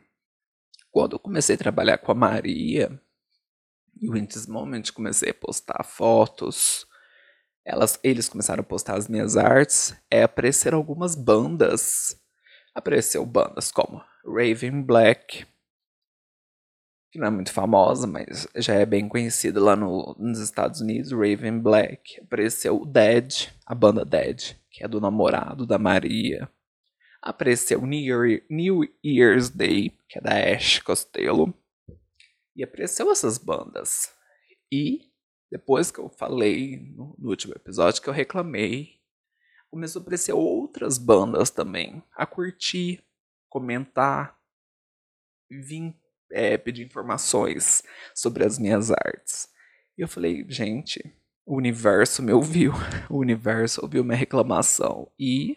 quando 0.90 1.14
eu 1.14 1.18
comecei 1.18 1.56
a 1.56 1.58
trabalhar 1.58 1.98
com 1.98 2.12
a 2.12 2.14
Maria, 2.14 3.00
e 4.00 4.08
o 4.08 4.16
In 4.16 4.24
This 4.24 4.46
Moment 4.46 4.90
comecei 4.92 5.30
a 5.30 5.34
postar 5.34 5.84
fotos 5.84 6.88
elas, 7.64 7.98
eles 8.02 8.28
começaram 8.28 8.62
a 8.62 8.64
postar 8.64 8.96
as 8.96 9.08
minhas 9.08 9.36
artes, 9.36 9.94
é, 10.10 10.22
apareceram 10.22 10.78
algumas 10.78 11.14
bandas. 11.14 12.16
Apareceu 12.74 13.24
bandas 13.26 13.70
como 13.70 14.02
Raven 14.24 14.82
Black, 14.82 15.46
que 17.11 17.19
não 17.19 17.26
é 17.26 17.31
muito 17.31 17.52
famosa, 17.52 18.07
mas 18.07 18.47
já 18.55 18.75
é 18.75 18.87
bem 18.87 19.09
conhecida 19.09 19.61
lá 19.61 19.75
no, 19.75 20.14
nos 20.19 20.38
Estados 20.38 20.81
Unidos, 20.81 21.11
Raven 21.11 21.59
Black. 21.59 22.21
Apareceu 22.21 22.81
o 22.81 22.87
Dead, 22.87 23.49
a 23.67 23.75
banda 23.75 24.05
Dead, 24.05 24.57
que 24.71 24.85
é 24.85 24.88
do 24.88 25.00
namorado 25.00 25.67
da 25.67 25.79
Maria. 25.79 26.49
Apareceu 27.21 27.85
New, 27.85 28.00
Year, 28.00 28.43
New 28.49 28.83
Year's 29.05 29.50
Day, 29.50 29.99
que 30.09 30.19
é 30.19 30.23
da 30.23 30.55
Ash 30.55 30.79
Costello. 30.79 31.52
E 32.55 32.62
apareceu 32.62 33.11
essas 33.11 33.38
bandas. 33.38 34.12
E 34.73 35.11
depois 35.50 35.90
que 35.90 35.99
eu 35.99 36.09
falei 36.09 36.79
no, 36.95 37.17
no 37.19 37.31
último 37.31 37.55
episódio 37.55 38.00
que 38.00 38.09
eu 38.09 38.14
reclamei, 38.14 39.00
começou 39.69 40.00
a 40.00 40.02
aparecer 40.02 40.33
outras 40.33 40.97
bandas 40.97 41.50
também 41.50 42.02
a 42.14 42.25
curtir, 42.25 43.05
comentar, 43.49 44.38
vir 45.50 45.95
é, 46.30 46.56
pedir 46.56 46.84
informações 46.84 47.82
sobre 48.14 48.44
as 48.44 48.58
minhas 48.58 48.90
artes. 48.90 49.49
E 49.96 50.02
eu 50.02 50.08
falei, 50.08 50.44
gente, 50.49 51.00
o 51.44 51.56
universo 51.56 52.22
me 52.22 52.32
ouviu, 52.32 52.72
o 53.10 53.18
universo 53.18 53.82
ouviu 53.82 54.04
minha 54.04 54.16
reclamação 54.16 55.10
e 55.18 55.56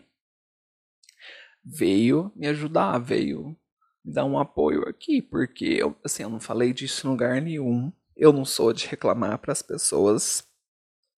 veio 1.63 2.31
me 2.35 2.47
ajudar, 2.47 2.97
veio 2.97 3.55
me 4.03 4.13
dar 4.13 4.25
um 4.25 4.37
apoio 4.37 4.87
aqui, 4.87 5.21
porque 5.21 5.65
eu, 5.65 5.95
assim, 6.03 6.23
eu 6.23 6.29
não 6.29 6.39
falei 6.39 6.73
disso 6.73 7.07
em 7.07 7.09
lugar 7.09 7.41
nenhum. 7.41 7.91
Eu 8.15 8.33
não 8.33 8.45
sou 8.45 8.73
de 8.73 8.85
reclamar 8.87 9.39
para 9.39 9.51
as 9.51 9.61
pessoas. 9.61 10.47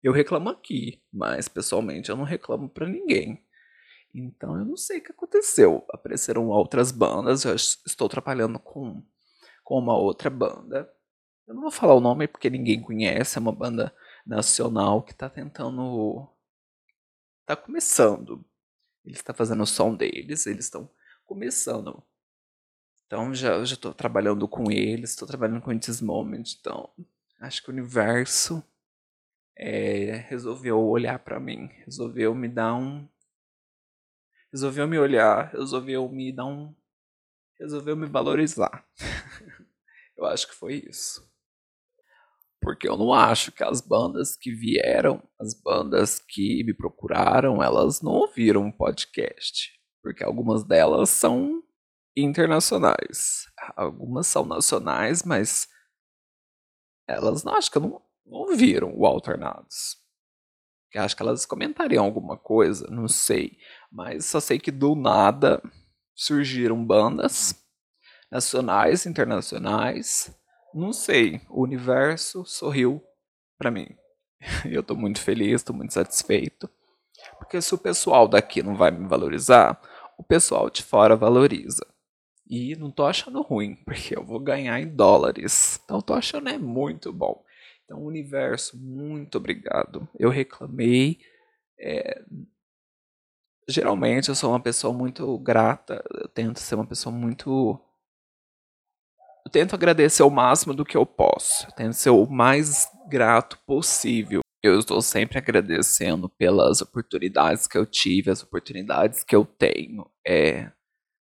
Eu 0.03 0.13
reclamo 0.13 0.50
aqui, 0.50 1.01
mas 1.12 1.47
pessoalmente 1.47 2.09
eu 2.09 2.15
não 2.15 2.24
reclamo 2.24 2.69
para 2.69 2.88
ninguém. 2.88 3.43
Então 4.13 4.57
eu 4.57 4.63
não 4.63 4.77
sei 4.77 5.00
o 5.00 5.03
que 5.03 5.12
aconteceu. 5.12 5.85
Apareceram 5.89 6.47
outras 6.47 6.91
bandas, 6.91 7.43
eu 7.43 7.55
estou 7.55 8.07
trabalhando 8.07 8.59
com, 8.59 9.03
com 9.65 9.77
uma 9.77 9.98
outra 9.98 10.29
banda. 10.29 10.89
Eu 11.45 11.53
não 11.53 11.62
vou 11.63 11.72
falar 11.72 11.93
o 11.93 12.00
nome 12.00 12.25
porque 12.25 12.50
ninguém 12.50 12.81
conhece, 12.81 13.38
é 13.38 13.41
uma 13.41 13.51
banda 13.51 13.93
nacional 14.25 15.03
que 15.03 15.12
está 15.12 15.29
tentando. 15.29 16.25
está 17.41 17.57
começando. 17.57 18.45
Eles 19.03 19.17
estão 19.19 19.34
tá 19.34 19.38
fazendo 19.38 19.63
o 19.63 19.67
som 19.67 19.93
deles, 19.93 20.45
eles 20.48 20.65
estão 20.65 20.89
começando. 21.25 22.01
Então 23.05 23.34
já 23.34 23.62
estou 23.62 23.93
trabalhando 23.93 24.48
com 24.48 24.72
eles, 24.72 25.10
estou 25.10 25.27
trabalhando 25.27 25.62
com 25.62 25.74
esses 25.74 26.00
momentos. 26.01 26.57
Então 26.57 26.89
acho 27.41 27.62
que 27.62 27.69
o 27.69 27.74
universo 27.74 28.63
é, 29.57 30.25
resolveu 30.29 30.79
olhar 30.79 31.19
para 31.19 31.39
mim, 31.39 31.67
resolveu 31.86 32.34
me 32.34 32.48
dar 32.48 32.75
um 32.75 33.05
resolveu 34.55 34.88
me 34.88 34.98
olhar, 34.98 35.51
resolveu 35.51 36.07
me 36.07 36.31
dar 36.31 36.45
um. 36.45 36.74
resolveu 37.60 37.98
me 37.98 38.07
valorizar. 38.07 38.88
eu 40.17 40.25
acho 40.25 40.48
que 40.48 40.55
foi 40.55 40.86
isso. 40.88 41.25
Porque 42.62 42.88
eu 42.89 42.98
não 42.98 43.13
acho 43.13 43.51
que 43.51 43.63
as 43.63 43.79
bandas 43.79 44.36
que 44.36 44.51
vieram, 44.51 45.22
as 45.39 45.53
bandas 45.53 46.19
que 46.19 46.63
me 46.63 46.74
procuraram, 46.74 47.62
elas 47.62 48.01
não 48.01 48.12
ouviram 48.12 48.67
o 48.67 48.75
podcast. 48.75 49.72
Porque 50.01 50.24
algumas 50.24 50.63
delas 50.63 51.10
são 51.10 51.62
internacionais. 52.17 53.45
Algumas 53.75 54.27
são 54.27 54.45
nacionais, 54.45 55.24
mas 55.24 55.67
elas 57.07 57.43
não 57.43 57.53
acho 57.53 57.72
que 57.72 57.79
não, 57.79 58.01
não 58.25 58.39
ouviram 58.39 58.93
o 58.95 59.05
Alternados. 59.05 59.98
Eu 60.93 61.03
acho 61.03 61.15
que 61.15 61.22
elas 61.22 61.45
comentariam 61.45 62.05
alguma 62.05 62.38
coisa, 62.38 62.88
não 62.89 63.07
sei. 63.07 63.57
Mas 63.91 64.25
só 64.25 64.39
sei 64.39 64.57
que 64.57 64.72
do 64.72 64.95
nada 64.95 65.62
surgiram 66.15 66.84
bandas 66.84 67.64
nacionais, 68.36 69.06
internacionais. 69.06 70.36
Não 70.74 70.92
sei. 70.92 71.42
O 71.50 71.63
universo 71.63 72.44
sorriu 72.46 73.01
para 73.58 73.72
mim. 73.72 73.88
Eu 74.70 74.84
tô 74.84 74.96
muito 74.96 75.22
feliz, 75.22 75.63
tô 75.63 75.74
muito 75.74 75.94
satisfeito. 75.94 76.70
Porque 77.38 77.62
se 77.62 77.74
o 77.74 77.77
pessoal 77.77 78.27
daqui 78.27 78.62
não 78.62 78.75
vai 78.75 78.92
me 78.92 79.08
valorizar, 79.08 79.82
o 80.18 80.24
pessoal 80.24 80.70
de 80.70 80.84
fora 80.84 81.15
valoriza. 81.15 81.86
E 82.48 82.75
não 82.75 82.92
tô 82.92 83.06
achando 83.06 83.42
ruim, 83.42 83.75
porque 83.86 84.15
eu 84.15 84.24
vou 84.24 84.39
ganhar 84.39 84.80
em 84.80 84.88
dólares. 84.88 85.80
Então 85.84 86.01
tô 86.01 86.13
achando 86.13 86.50
é 86.50 86.58
muito 86.58 87.12
bom. 87.12 87.44
Então, 87.86 88.04
universo, 88.04 88.77
muito 88.77 89.38
obrigado. 89.38 90.08
Eu 90.20 90.30
reclamei. 90.30 91.20
É... 91.80 92.22
Geralmente 93.68 94.30
eu 94.30 94.36
sou 94.36 94.51
uma 94.51 94.60
pessoa 94.60 94.94
muito 94.94 95.38
grata. 95.39 96.04
Eu 96.13 96.27
tento 96.27 96.60
ser 96.60 96.75
uma 96.75 96.86
pessoa 96.86 97.15
muito. 97.15 97.80
Eu 99.45 99.51
tento 99.51 99.75
agradecer 99.75 100.23
o 100.23 100.29
máximo 100.29 100.73
do 100.73 100.83
que 100.83 100.97
eu 100.97 101.05
posso. 101.05 101.67
Eu 101.67 101.71
tento 101.71 101.93
ser 101.93 102.09
o 102.09 102.25
mais 102.25 102.87
grato 103.07 103.59
possível. 103.65 104.41
Eu 104.63 104.79
estou 104.79 105.01
sempre 105.01 105.37
agradecendo 105.37 106.27
pelas 106.27 106.81
oportunidades 106.81 107.67
que 107.67 107.77
eu 107.77 107.85
tive, 107.85 108.31
as 108.31 108.41
oportunidades 108.41 109.23
que 109.23 109.35
eu 109.35 109.45
tenho. 109.45 110.09
É, 110.27 110.71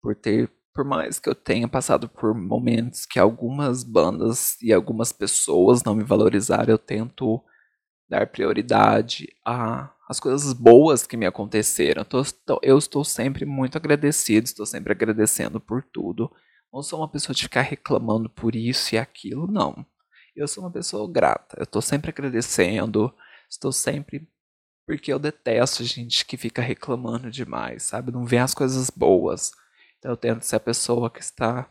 por 0.02 0.16
ter 0.16 0.50
por 0.72 0.84
mais 0.84 1.18
que 1.18 1.28
eu 1.28 1.34
tenha 1.34 1.68
passado 1.68 2.08
por 2.08 2.32
momentos 2.32 3.04
que 3.04 3.18
algumas 3.18 3.82
bandas 3.82 4.56
e 4.62 4.72
algumas 4.72 5.12
pessoas 5.12 5.82
não 5.82 5.96
me 5.96 6.04
valorizaram, 6.04 6.70
eu 6.72 6.78
tento 6.78 7.42
dar 8.08 8.26
prioridade 8.28 9.28
às 9.44 10.18
coisas 10.20 10.52
boas 10.52 11.06
que 11.06 11.16
me 11.16 11.26
aconteceram. 11.26 12.06
eu 12.62 12.78
estou 12.78 13.04
sempre 13.04 13.44
muito 13.44 13.76
agradecido, 13.76 14.44
estou 14.44 14.64
sempre 14.64 14.92
agradecendo 14.92 15.60
por 15.60 15.82
tudo. 15.82 16.30
Não 16.72 16.82
sou 16.82 17.00
uma 17.00 17.08
pessoa 17.08 17.34
de 17.34 17.42
ficar 17.42 17.62
reclamando 17.62 18.28
por 18.30 18.54
isso 18.54 18.94
e 18.94 18.98
aquilo, 18.98 19.46
não. 19.46 19.84
Eu 20.36 20.46
sou 20.46 20.64
uma 20.64 20.70
pessoa 20.70 21.10
grata. 21.10 21.56
Eu 21.58 21.64
estou 21.64 21.82
sempre 21.82 22.10
agradecendo, 22.10 23.12
estou 23.48 23.72
sempre. 23.72 24.28
Porque 24.86 25.12
eu 25.12 25.18
detesto 25.18 25.84
gente 25.84 26.24
que 26.24 26.36
fica 26.36 26.62
reclamando 26.62 27.30
demais, 27.30 27.84
sabe? 27.84 28.12
Não 28.12 28.24
vê 28.24 28.38
as 28.38 28.54
coisas 28.54 28.90
boas. 28.90 29.52
Então 29.98 30.12
eu 30.12 30.16
tento 30.16 30.42
ser 30.42 30.56
a 30.56 30.60
pessoa 30.60 31.10
que 31.10 31.20
está 31.20 31.68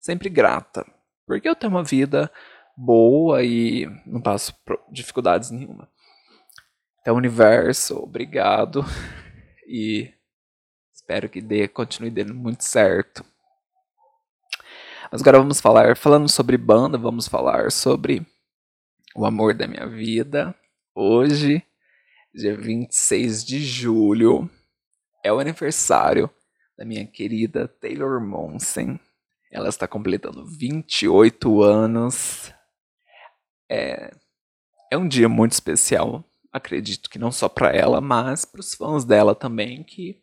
sempre 0.00 0.28
grata. 0.28 0.86
Porque 1.26 1.48
eu 1.48 1.54
tenho 1.54 1.72
uma 1.72 1.84
vida 1.84 2.30
boa 2.76 3.42
e 3.42 3.86
não 4.06 4.20
passo 4.20 4.54
dificuldades 4.90 5.50
nenhuma. 5.50 5.88
Então, 7.00 7.16
universo, 7.16 7.96
obrigado. 7.98 8.84
E 9.70 10.14
espero 10.94 11.28
que 11.28 11.42
dê, 11.42 11.68
continue 11.68 12.10
dando 12.10 12.34
muito 12.34 12.64
certo. 12.64 13.22
Mas 15.10 15.22
agora 15.22 15.38
vamos 15.38 15.58
falar, 15.58 15.96
falando 15.96 16.28
sobre 16.28 16.58
banda, 16.58 16.98
vamos 16.98 17.26
falar 17.26 17.72
sobre 17.72 18.26
o 19.16 19.24
amor 19.24 19.54
da 19.54 19.66
minha 19.66 19.86
vida. 19.86 20.54
Hoje, 20.94 21.64
dia 22.34 22.54
26 22.54 23.42
de 23.42 23.58
julho, 23.58 24.50
é 25.24 25.32
o 25.32 25.38
aniversário 25.38 26.28
da 26.76 26.84
minha 26.84 27.06
querida 27.06 27.66
Taylor 27.66 28.20
Monsen. 28.20 29.00
Ela 29.50 29.70
está 29.70 29.88
completando 29.88 30.44
28 30.44 31.62
anos. 31.62 32.52
É, 33.66 34.14
é 34.92 34.96
um 34.98 35.08
dia 35.08 35.28
muito 35.28 35.52
especial, 35.52 36.22
acredito 36.52 37.08
que 37.08 37.18
não 37.18 37.32
só 37.32 37.48
para 37.48 37.74
ela, 37.74 38.02
mas 38.02 38.44
para 38.44 38.60
os 38.60 38.74
fãs 38.74 39.06
dela 39.06 39.34
também 39.34 39.82
que 39.82 40.22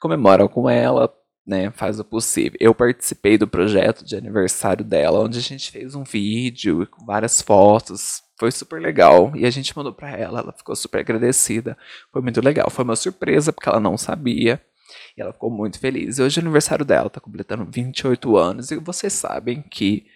comemoram 0.00 0.48
com 0.48 0.70
ela, 0.70 1.17
né, 1.48 1.70
faz 1.70 1.98
o 1.98 2.04
possível. 2.04 2.58
Eu 2.60 2.74
participei 2.74 3.38
do 3.38 3.48
projeto 3.48 4.04
de 4.04 4.14
aniversário 4.14 4.84
dela, 4.84 5.20
onde 5.20 5.38
a 5.38 5.42
gente 5.42 5.70
fez 5.70 5.94
um 5.94 6.04
vídeo 6.04 6.86
com 6.88 7.06
várias 7.06 7.40
fotos. 7.40 8.22
Foi 8.38 8.52
super 8.52 8.80
legal 8.80 9.32
e 9.34 9.46
a 9.46 9.50
gente 9.50 9.74
mandou 9.74 9.94
para 9.94 10.10
ela, 10.10 10.40
ela 10.40 10.52
ficou 10.52 10.76
super 10.76 11.00
agradecida. 11.00 11.76
Foi 12.12 12.20
muito 12.20 12.42
legal, 12.42 12.68
foi 12.68 12.84
uma 12.84 12.94
surpresa 12.94 13.50
porque 13.50 13.66
ela 13.66 13.80
não 13.80 13.96
sabia. 13.96 14.62
E 15.16 15.22
ela 15.22 15.32
ficou 15.32 15.50
muito 15.50 15.80
feliz. 15.80 16.18
E 16.18 16.22
hoje 16.22 16.38
é 16.38 16.42
aniversário 16.42 16.84
dela, 16.84 17.08
tá 17.08 17.18
completando 17.18 17.64
28 17.64 18.36
anos. 18.36 18.70
E 18.70 18.76
vocês 18.76 19.14
sabem 19.14 19.62
que 19.62 20.06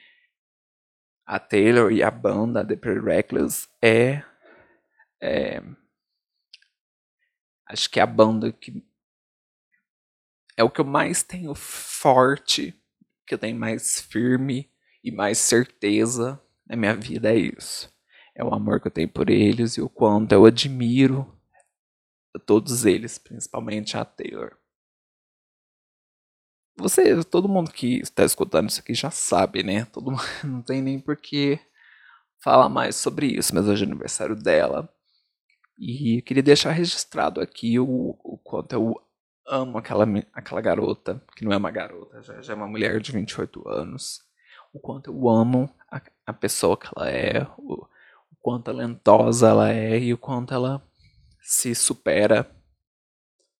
a 1.26 1.38
Taylor 1.38 1.90
e 1.90 2.02
a 2.02 2.10
banda 2.10 2.64
The 2.66 2.76
Pretty 2.76 3.00
Reckless 3.00 3.68
é, 3.80 4.22
é. 5.20 5.62
Acho 7.66 7.88
que 7.88 7.98
é 7.98 8.02
a 8.02 8.06
banda 8.06 8.52
que. 8.52 8.84
É 10.56 10.62
o 10.62 10.70
que 10.70 10.80
eu 10.80 10.84
mais 10.84 11.22
tenho 11.22 11.54
forte, 11.54 12.74
que 13.26 13.34
eu 13.34 13.38
tenho 13.38 13.58
mais 13.58 14.00
firme 14.00 14.70
e 15.02 15.10
mais 15.10 15.38
certeza 15.38 16.40
na 16.66 16.76
minha 16.76 16.94
vida 16.94 17.32
é 17.32 17.36
isso. 17.36 17.92
É 18.34 18.44
o 18.44 18.54
amor 18.54 18.80
que 18.80 18.86
eu 18.88 18.92
tenho 18.92 19.08
por 19.08 19.28
eles 19.30 19.76
e 19.76 19.82
o 19.82 19.88
quanto 19.88 20.32
eu 20.32 20.44
admiro 20.44 21.30
todos 22.46 22.84
eles, 22.86 23.18
principalmente 23.18 23.96
a 23.96 24.04
Taylor. 24.04 24.56
Você, 26.76 27.22
todo 27.24 27.48
mundo 27.48 27.70
que 27.70 28.00
está 28.00 28.24
escutando 28.24 28.70
isso 28.70 28.80
aqui 28.80 28.94
já 28.94 29.10
sabe, 29.10 29.62
né? 29.62 29.84
Todo 29.86 30.10
mundo, 30.10 30.22
não 30.44 30.62
tem 30.62 30.80
nem 30.80 30.98
por 30.98 31.16
que 31.16 31.58
falar 32.42 32.68
mais 32.68 32.96
sobre 32.96 33.26
isso, 33.26 33.54
mas 33.54 33.68
hoje 33.68 33.84
é 33.84 33.86
aniversário 33.86 34.34
dela. 34.34 34.88
E 35.78 36.22
queria 36.22 36.42
deixar 36.42 36.72
registrado 36.72 37.40
aqui 37.40 37.78
o, 37.78 38.16
o 38.24 38.38
quanto 38.38 38.72
eu 38.72 39.00
amo 39.46 39.78
aquela, 39.78 40.06
aquela 40.32 40.60
garota, 40.60 41.22
que 41.36 41.44
não 41.44 41.52
é 41.52 41.56
uma 41.56 41.70
garota, 41.70 42.22
já, 42.22 42.40
já 42.40 42.52
é 42.52 42.56
uma 42.56 42.68
mulher 42.68 43.00
de 43.00 43.12
28 43.12 43.68
anos. 43.68 44.22
O 44.72 44.80
quanto 44.80 45.10
eu 45.10 45.28
amo 45.28 45.74
a, 45.90 46.00
a 46.26 46.32
pessoa 46.32 46.76
que 46.76 46.88
ela 46.96 47.10
é, 47.10 47.46
o, 47.58 47.84
o 47.84 48.36
quanto 48.40 48.64
talentosa 48.64 49.48
ela 49.48 49.70
é 49.70 49.98
e 49.98 50.14
o 50.14 50.18
quanto 50.18 50.54
ela 50.54 50.82
se 51.40 51.74
supera 51.74 52.50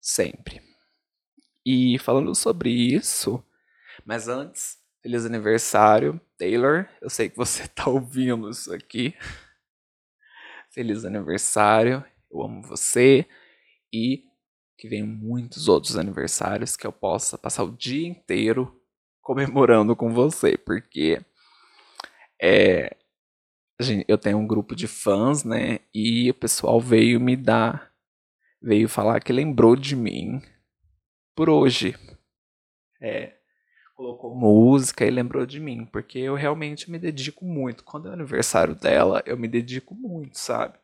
sempre. 0.01 0.63
E 1.65 1.99
falando 1.99 2.35
sobre 2.35 2.71
isso, 2.71 3.45
mas 4.05 4.29
antes, 4.29 4.79
feliz 5.03 5.25
aniversário, 5.25 6.21
Taylor. 6.39 6.89
Eu 7.01 7.11
sei 7.11 7.29
que 7.29 7.37
você 7.37 7.69
tá 7.75 7.89
ouvindo 7.89 8.49
isso 8.51 8.73
aqui. 8.73 9.15
Feliz 10.71 11.05
aniversário, 11.05 12.05
eu 12.31 12.43
amo 12.43 12.63
você 12.63 13.27
e 13.93 14.25
que 14.83 14.89
venham 14.89 15.07
muitos 15.07 15.69
outros 15.69 15.97
aniversários 15.97 16.77
que 16.77 16.85
eu 16.85 16.91
possa 16.91 17.39
passar 17.39 17.63
o 17.63 17.71
dia 17.71 18.05
inteiro 18.05 18.83
comemorando 19.21 19.95
com 19.95 20.13
você, 20.13 20.59
porque 20.59 21.25
é, 22.43 22.97
eu 24.09 24.19
tenho 24.19 24.39
um 24.39 24.47
grupo 24.47 24.75
de 24.75 24.89
fãs, 24.89 25.45
né? 25.45 25.79
E 25.95 26.29
o 26.31 26.35
pessoal 26.35 26.81
veio 26.81 27.21
me 27.21 27.37
dar, 27.37 27.93
veio 28.61 28.89
falar 28.89 29.21
que 29.21 29.33
lembrou 29.33 29.77
de 29.77 29.95
mim 29.95 30.43
por 31.37 31.49
hoje. 31.49 31.95
É, 33.01 33.37
colocou 33.95 34.35
música 34.35 35.07
e 35.07 35.11
lembrou 35.13 35.47
de 35.47 35.61
mim, 35.61 35.87
porque 35.87 36.19
eu 36.19 36.35
realmente 36.35 36.91
me 36.91 36.99
dedico 36.99 37.45
muito. 37.45 37.85
Quando 37.85 38.09
é 38.09 38.11
o 38.11 38.15
aniversário 38.15 38.75
dela, 38.75 39.23
eu 39.27 39.37
me 39.37 39.47
dedico 39.47 39.95
muito, 39.95 40.37
sabe? 40.41 40.77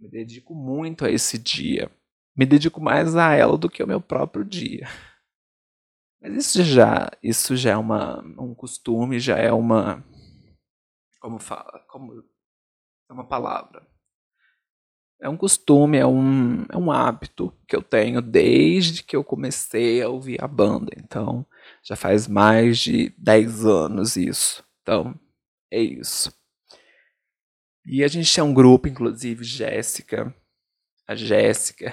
Me 0.00 0.08
dedico 0.08 0.52
muito 0.52 1.04
a 1.04 1.10
esse 1.12 1.38
dia. 1.38 1.88
Me 2.40 2.46
dedico 2.46 2.80
mais 2.80 3.14
a 3.16 3.34
ela 3.34 3.58
do 3.58 3.68
que 3.68 3.82
ao 3.82 3.88
meu 3.88 4.00
próprio 4.00 4.42
dia. 4.42 4.88
Mas 6.22 6.34
isso 6.36 6.64
já, 6.64 7.10
isso 7.22 7.54
já 7.54 7.72
é 7.72 7.76
uma, 7.76 8.22
um 8.38 8.54
costume, 8.54 9.20
já 9.20 9.36
é 9.36 9.52
uma, 9.52 10.02
como 11.20 11.38
fala, 11.38 11.84
como 11.86 12.24
é 13.10 13.12
uma 13.12 13.28
palavra. 13.28 13.86
É 15.20 15.28
um 15.28 15.36
costume, 15.36 15.98
é 15.98 16.06
um, 16.06 16.64
é 16.70 16.78
um 16.78 16.90
hábito 16.90 17.54
que 17.68 17.76
eu 17.76 17.82
tenho 17.82 18.22
desde 18.22 19.02
que 19.02 19.14
eu 19.14 19.22
comecei 19.22 20.00
a 20.00 20.08
ouvir 20.08 20.42
a 20.42 20.48
banda. 20.48 20.92
Então, 20.96 21.44
já 21.82 21.94
faz 21.94 22.26
mais 22.26 22.78
de 22.78 23.10
10 23.18 23.66
anos 23.66 24.16
isso. 24.16 24.64
Então, 24.80 25.14
é 25.70 25.78
isso. 25.78 26.32
E 27.84 28.02
a 28.02 28.08
gente 28.08 28.34
tem 28.34 28.42
um 28.42 28.54
grupo, 28.54 28.88
inclusive, 28.88 29.44
Jéssica. 29.44 30.34
A 31.06 31.14
Jéssica, 31.14 31.92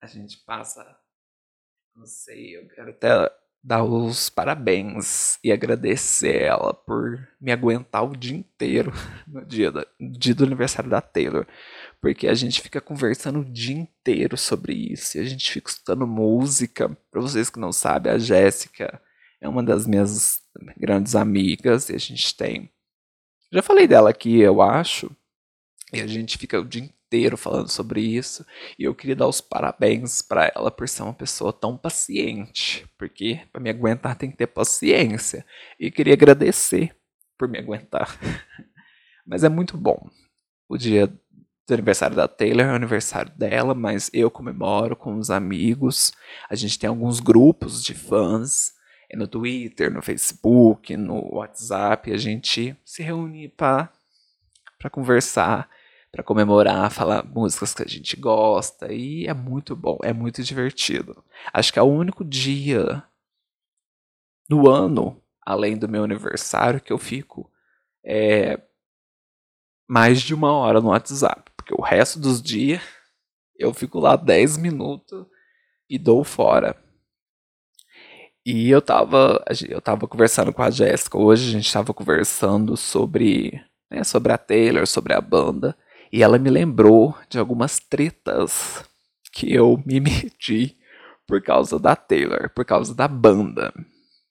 a 0.00 0.06
gente 0.06 0.38
passa. 0.44 0.84
Não 1.94 2.06
sei, 2.06 2.56
eu 2.56 2.68
quero 2.68 2.90
até 2.90 3.30
dar 3.62 3.82
os 3.82 4.30
parabéns 4.30 5.38
e 5.42 5.50
agradecer 5.50 6.42
ela 6.42 6.72
por 6.72 7.28
me 7.40 7.50
aguentar 7.50 8.04
o 8.04 8.16
dia 8.16 8.36
inteiro 8.36 8.92
no 9.26 9.44
dia, 9.44 9.70
do, 9.70 9.86
dia 10.00 10.34
do 10.34 10.44
aniversário 10.44 10.88
da 10.88 11.00
Taylor. 11.00 11.46
Porque 12.00 12.28
a 12.28 12.34
gente 12.34 12.62
fica 12.62 12.80
conversando 12.80 13.40
o 13.40 13.44
dia 13.44 13.76
inteiro 13.76 14.36
sobre 14.36 14.72
isso. 14.72 15.18
E 15.18 15.20
a 15.20 15.24
gente 15.24 15.50
fica 15.50 15.68
escutando 15.70 16.06
música. 16.06 16.88
Para 17.10 17.20
vocês 17.20 17.50
que 17.50 17.58
não 17.58 17.72
sabem, 17.72 18.12
a 18.12 18.18
Jéssica 18.18 19.02
é 19.40 19.48
uma 19.48 19.62
das 19.62 19.86
minhas 19.86 20.40
grandes 20.76 21.16
amigas. 21.16 21.88
E 21.88 21.96
a 21.96 21.98
gente 21.98 22.36
tem. 22.36 22.70
Já 23.52 23.62
falei 23.62 23.88
dela 23.88 24.10
aqui, 24.10 24.38
eu 24.38 24.62
acho. 24.62 25.10
E 25.92 26.00
a 26.00 26.06
gente 26.06 26.36
fica 26.36 26.60
o 26.60 26.64
dia 26.64 26.82
inteiro 26.82 27.36
falando 27.36 27.68
sobre 27.68 28.00
isso. 28.00 28.44
E 28.78 28.84
eu 28.84 28.94
queria 28.94 29.16
dar 29.16 29.26
os 29.26 29.40
parabéns 29.40 30.20
para 30.20 30.52
ela 30.54 30.70
por 30.70 30.88
ser 30.88 31.02
uma 31.02 31.14
pessoa 31.14 31.52
tão 31.52 31.76
paciente. 31.76 32.86
Porque 32.98 33.40
para 33.52 33.62
me 33.62 33.70
aguentar 33.70 34.16
tem 34.16 34.30
que 34.30 34.36
ter 34.36 34.46
paciência. 34.46 35.44
E 35.78 35.90
queria 35.90 36.14
agradecer 36.14 36.94
por 37.38 37.48
me 37.48 37.58
aguentar. 37.58 38.18
Mas 39.26 39.44
é 39.44 39.48
muito 39.48 39.76
bom. 39.76 40.10
O 40.68 40.76
dia 40.76 41.06
do 41.06 41.74
aniversário 41.74 42.16
da 42.16 42.26
Taylor, 42.26 42.66
é 42.66 42.72
o 42.72 42.76
aniversário 42.76 43.30
dela, 43.36 43.74
mas 43.74 44.10
eu 44.14 44.30
comemoro 44.30 44.96
com 44.96 45.18
os 45.18 45.30
amigos. 45.30 46.12
A 46.48 46.54
gente 46.54 46.78
tem 46.78 46.88
alguns 46.88 47.20
grupos 47.20 47.84
de 47.84 47.92
fãs 47.92 48.72
é 49.10 49.16
no 49.16 49.26
Twitter, 49.26 49.90
no 49.92 50.02
Facebook, 50.02 50.94
no 50.96 51.36
WhatsApp. 51.36 52.12
A 52.12 52.16
gente 52.18 52.76
se 52.84 53.02
reúne 53.02 53.48
para 53.48 53.90
conversar, 54.90 55.68
para 56.10 56.22
comemorar, 56.22 56.90
falar 56.90 57.24
músicas 57.24 57.74
que 57.74 57.82
a 57.82 57.88
gente 57.88 58.16
gosta. 58.16 58.92
E 58.92 59.26
é 59.26 59.34
muito 59.34 59.76
bom, 59.76 59.98
é 60.02 60.12
muito 60.12 60.42
divertido. 60.42 61.24
Acho 61.52 61.72
que 61.72 61.78
é 61.78 61.82
o 61.82 61.86
único 61.86 62.24
dia 62.24 63.02
do 64.48 64.70
ano, 64.70 65.22
além 65.44 65.76
do 65.76 65.88
meu 65.88 66.04
aniversário, 66.04 66.80
que 66.80 66.92
eu 66.92 66.98
fico 66.98 67.50
é, 68.04 68.60
mais 69.88 70.20
de 70.20 70.34
uma 70.34 70.52
hora 70.52 70.80
no 70.80 70.88
WhatsApp. 70.88 71.50
Porque 71.56 71.74
o 71.74 71.82
resto 71.82 72.18
dos 72.18 72.40
dias 72.40 72.80
eu 73.58 73.74
fico 73.74 73.98
lá 73.98 74.16
10 74.16 74.56
minutos 74.56 75.26
e 75.90 75.98
dou 75.98 76.22
fora. 76.22 76.76
E 78.46 78.70
eu 78.70 78.80
tava, 78.80 79.44
eu 79.68 79.80
tava 79.80 80.06
conversando 80.06 80.52
com 80.54 80.62
a 80.62 80.70
Jéssica 80.70 81.18
hoje, 81.18 81.48
a 81.48 81.52
gente 81.52 81.70
tava 81.70 81.92
conversando 81.92 82.76
sobre, 82.76 83.62
né, 83.90 84.02
sobre 84.04 84.32
a 84.32 84.38
Taylor, 84.38 84.86
sobre 84.86 85.12
a 85.12 85.20
banda, 85.20 85.76
e 86.12 86.22
ela 86.22 86.38
me 86.38 86.50
lembrou 86.50 87.16
de 87.28 87.38
algumas 87.38 87.78
tretas 87.78 88.84
que 89.32 89.52
eu 89.52 89.82
me 89.86 90.00
meti 90.00 90.76
por 91.26 91.42
causa 91.42 91.78
da 91.78 91.94
Taylor, 91.94 92.50
por 92.54 92.64
causa 92.64 92.94
da 92.94 93.06
banda. 93.06 93.72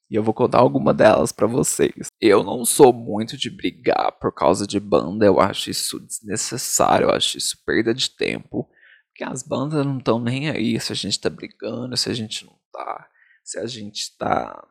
E 0.09 0.15
eu 0.15 0.23
vou 0.23 0.33
contar 0.33 0.59
alguma 0.59 0.93
delas 0.93 1.31
para 1.31 1.45
vocês. 1.45 2.07
Eu 2.19 2.43
não 2.43 2.63
sou 2.63 2.93
muito 2.93 3.37
de 3.37 3.49
brigar 3.49 4.13
por 4.13 4.33
causa 4.33 4.65
de 4.65 4.79
banda, 4.79 5.25
eu 5.25 5.39
acho 5.39 5.69
isso 5.69 5.99
desnecessário, 5.99 7.07
eu 7.07 7.11
acho 7.11 7.37
isso 7.37 7.57
perda 7.65 7.93
de 7.93 8.09
tempo. 8.09 8.67
Porque 9.09 9.23
as 9.23 9.43
bandas 9.43 9.85
não 9.85 9.97
estão 9.97 10.19
nem 10.19 10.49
aí 10.49 10.79
se 10.79 10.91
a 10.93 10.95
gente 10.95 11.19
tá 11.19 11.29
brigando, 11.29 11.97
se 11.97 12.09
a 12.09 12.13
gente 12.13 12.45
não 12.45 12.57
tá, 12.71 13.07
se 13.43 13.59
a 13.59 13.65
gente 13.65 14.15
tá 14.17 14.65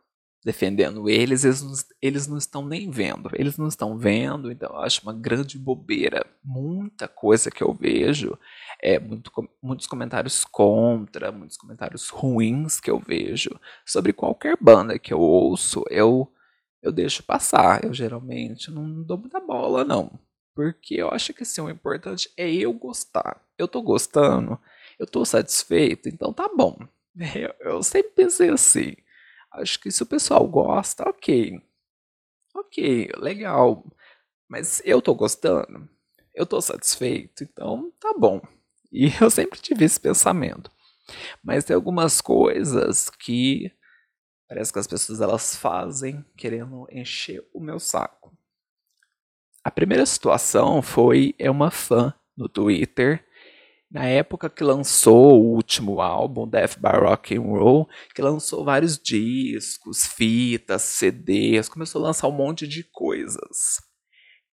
defendendo 0.46 1.10
eles, 1.10 1.42
eles 1.44 1.60
não, 1.60 1.72
eles 2.00 2.28
não 2.28 2.38
estão 2.38 2.64
nem 2.64 2.88
vendo. 2.88 3.28
Eles 3.34 3.58
não 3.58 3.66
estão 3.66 3.98
vendo, 3.98 4.48
então 4.48 4.70
eu 4.70 4.78
acho 4.78 5.02
uma 5.02 5.12
grande 5.12 5.58
bobeira. 5.58 6.24
Muita 6.44 7.08
coisa 7.08 7.50
que 7.50 7.64
eu 7.64 7.74
vejo, 7.74 8.38
é, 8.80 8.96
muito, 9.00 9.32
muitos 9.60 9.88
comentários 9.88 10.44
contra, 10.44 11.32
muitos 11.32 11.56
comentários 11.56 12.10
ruins 12.10 12.78
que 12.78 12.88
eu 12.88 13.00
vejo 13.00 13.58
sobre 13.84 14.12
qualquer 14.12 14.56
banda 14.60 15.00
que 15.00 15.12
eu 15.12 15.18
ouço, 15.18 15.82
eu, 15.90 16.32
eu 16.80 16.92
deixo 16.92 17.24
passar. 17.24 17.82
Eu 17.82 17.92
geralmente 17.92 18.70
não 18.70 19.02
dou 19.02 19.18
muita 19.18 19.40
bola, 19.40 19.82
não. 19.82 20.16
Porque 20.54 20.94
eu 20.94 21.10
acho 21.10 21.34
que 21.34 21.42
assim, 21.42 21.60
o 21.60 21.68
importante 21.68 22.30
é 22.36 22.48
eu 22.48 22.72
gostar. 22.72 23.42
Eu 23.58 23.66
tô 23.66 23.82
gostando, 23.82 24.56
eu 24.96 25.08
tô 25.08 25.24
satisfeito, 25.24 26.08
então 26.08 26.32
tá 26.32 26.48
bom. 26.56 26.78
Eu, 27.34 27.54
eu 27.60 27.82
sempre 27.82 28.12
pensei 28.12 28.50
assim. 28.50 28.94
Acho 29.56 29.80
que 29.80 29.90
se 29.90 30.02
o 30.02 30.06
pessoal 30.06 30.46
gosta, 30.46 31.08
ok. 31.08 31.60
Ok, 32.54 33.10
legal. 33.18 33.84
Mas 34.48 34.82
eu 34.84 35.02
tô 35.02 35.14
gostando, 35.14 35.88
eu 36.34 36.46
tô 36.46 36.60
satisfeito, 36.60 37.44
então 37.44 37.92
tá 38.00 38.14
bom. 38.18 38.40
E 38.92 39.08
eu 39.20 39.30
sempre 39.30 39.60
tive 39.60 39.84
esse 39.84 40.00
pensamento. 40.00 40.70
Mas 41.42 41.64
tem 41.64 41.74
algumas 41.74 42.20
coisas 42.20 43.10
que 43.10 43.72
parece 44.48 44.72
que 44.72 44.78
as 44.78 44.86
pessoas 44.86 45.20
elas 45.20 45.56
fazem 45.56 46.24
querendo 46.36 46.86
encher 46.90 47.44
o 47.52 47.60
meu 47.60 47.80
saco. 47.80 48.36
A 49.64 49.70
primeira 49.70 50.06
situação 50.06 50.80
foi 50.82 51.34
é 51.38 51.50
uma 51.50 51.70
fã 51.72 52.14
no 52.36 52.48
Twitter 52.48 53.25
na 53.90 54.04
época 54.04 54.50
que 54.50 54.64
lançou 54.64 55.40
o 55.40 55.54
último 55.54 56.00
álbum, 56.00 56.48
Death 56.48 56.78
by 56.78 56.98
Rock 56.98 57.36
and 57.36 57.42
Roll, 57.42 57.88
que 58.14 58.20
lançou 58.20 58.64
vários 58.64 58.98
discos, 58.98 60.06
fitas, 60.06 60.82
CDs, 60.82 61.68
começou 61.68 62.02
a 62.02 62.08
lançar 62.08 62.28
um 62.28 62.32
monte 62.32 62.66
de 62.66 62.82
coisas. 62.84 63.80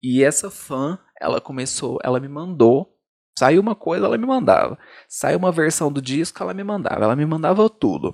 E 0.02 0.24
essa 0.24 0.52
fã, 0.52 1.00
ela 1.19 1.41
começou, 1.41 1.98
ela 2.04 2.19
me 2.19 2.28
mandou, 2.28 3.00
saiu 3.39 3.62
uma 3.62 3.76
coisa, 3.76 4.06
ela 4.06 4.17
me 4.17 4.26
mandava. 4.26 4.78
Saiu 5.08 5.39
uma 5.39 5.52
versão 5.52 5.91
do 5.91 6.02
disco, 6.02 6.43
ela 6.43 6.54
me 6.54 6.63
mandava. 6.63 7.06
Ela 7.06 7.15
me 7.15 7.26
mandava 7.26 7.69
tudo. 7.69 8.08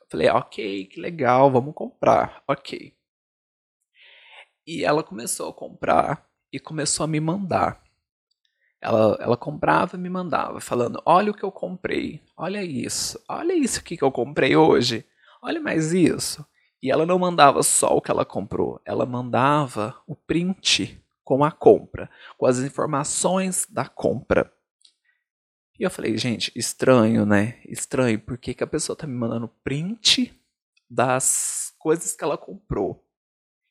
Eu 0.00 0.06
falei, 0.10 0.28
ok, 0.28 0.86
que 0.86 1.00
legal, 1.00 1.50
vamos 1.50 1.74
comprar. 1.74 2.42
Ok. 2.48 2.94
E 4.66 4.84
ela 4.84 5.02
começou 5.02 5.48
a 5.48 5.54
comprar 5.54 6.26
e 6.52 6.58
começou 6.58 7.04
a 7.04 7.06
me 7.06 7.20
mandar. 7.20 7.83
Ela, 8.84 9.16
ela 9.18 9.36
comprava 9.36 9.96
e 9.96 9.98
me 9.98 10.10
mandava, 10.10 10.60
falando: 10.60 11.00
Olha 11.06 11.30
o 11.30 11.34
que 11.34 11.42
eu 11.42 11.50
comprei, 11.50 12.20
olha 12.36 12.62
isso, 12.62 13.18
olha 13.26 13.54
isso 13.54 13.80
aqui 13.80 13.96
que 13.96 14.04
eu 14.04 14.12
comprei 14.12 14.54
hoje, 14.56 15.06
olha 15.40 15.58
mais 15.58 15.94
isso. 15.94 16.44
E 16.82 16.90
ela 16.90 17.06
não 17.06 17.18
mandava 17.18 17.62
só 17.62 17.96
o 17.96 18.02
que 18.02 18.10
ela 18.10 18.26
comprou, 18.26 18.78
ela 18.84 19.06
mandava 19.06 19.96
o 20.06 20.14
print 20.14 21.02
com 21.24 21.42
a 21.42 21.50
compra, 21.50 22.10
com 22.36 22.44
as 22.44 22.58
informações 22.58 23.66
da 23.70 23.88
compra. 23.88 24.52
E 25.80 25.82
eu 25.82 25.90
falei, 25.90 26.18
gente, 26.18 26.52
estranho, 26.54 27.24
né? 27.24 27.62
Estranho, 27.64 28.20
por 28.20 28.36
que, 28.36 28.52
que 28.52 28.62
a 28.62 28.66
pessoa 28.66 28.94
tá 28.94 29.06
me 29.06 29.14
mandando 29.14 29.48
print 29.64 30.38
das 30.90 31.72
coisas 31.78 32.14
que 32.14 32.22
ela 32.22 32.36
comprou? 32.36 33.02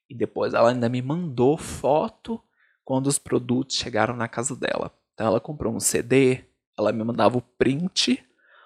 E 0.09 0.15
depois 0.15 0.55
ela 0.55 0.71
ainda 0.71 0.89
me 0.89 1.03
mandou 1.03 1.55
foto 1.55 2.43
quando 2.83 3.05
os 3.05 3.19
produtos 3.19 3.75
chegaram 3.75 4.15
na 4.15 4.27
casa 4.27 4.55
dela. 4.55 4.91
Então 5.13 5.27
ela 5.27 5.39
comprou 5.39 5.73
um 5.73 5.79
CD, 5.79 6.43
ela 6.77 6.91
me 6.91 7.03
mandava 7.03 7.37
o 7.37 7.41
print 7.41 8.23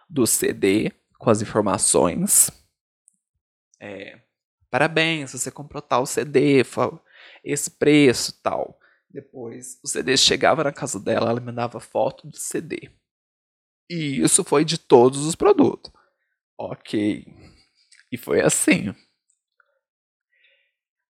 do 0.10 0.26
CD 0.26 0.92
com 1.18 1.30
as 1.30 1.42
informações. 1.42 2.50
É, 3.80 4.20
Parabéns, 4.70 5.32
você 5.32 5.50
comprou 5.50 5.82
tal 5.82 6.06
CD, 6.06 6.64
esse 7.44 7.72
preço 7.72 8.40
tal. 8.44 8.80
Depois 9.10 9.80
o 9.84 9.88
CD 9.88 10.18
chegava 10.18 10.64
na 10.64 10.74
casa 10.74 11.00
dela, 11.00 11.30
ela 11.30 11.40
me 11.40 11.52
dava 11.52 11.80
foto 11.80 12.28
do 12.28 12.38
CD. 12.38 12.92
E 13.90 14.22
isso 14.22 14.44
foi 14.44 14.66
de 14.66 14.78
todos 14.78 15.26
os 15.26 15.36
produtos. 15.36 15.92
Ok. 16.58 17.26
E 18.12 18.18
foi 18.18 18.42
assim. 18.42 18.94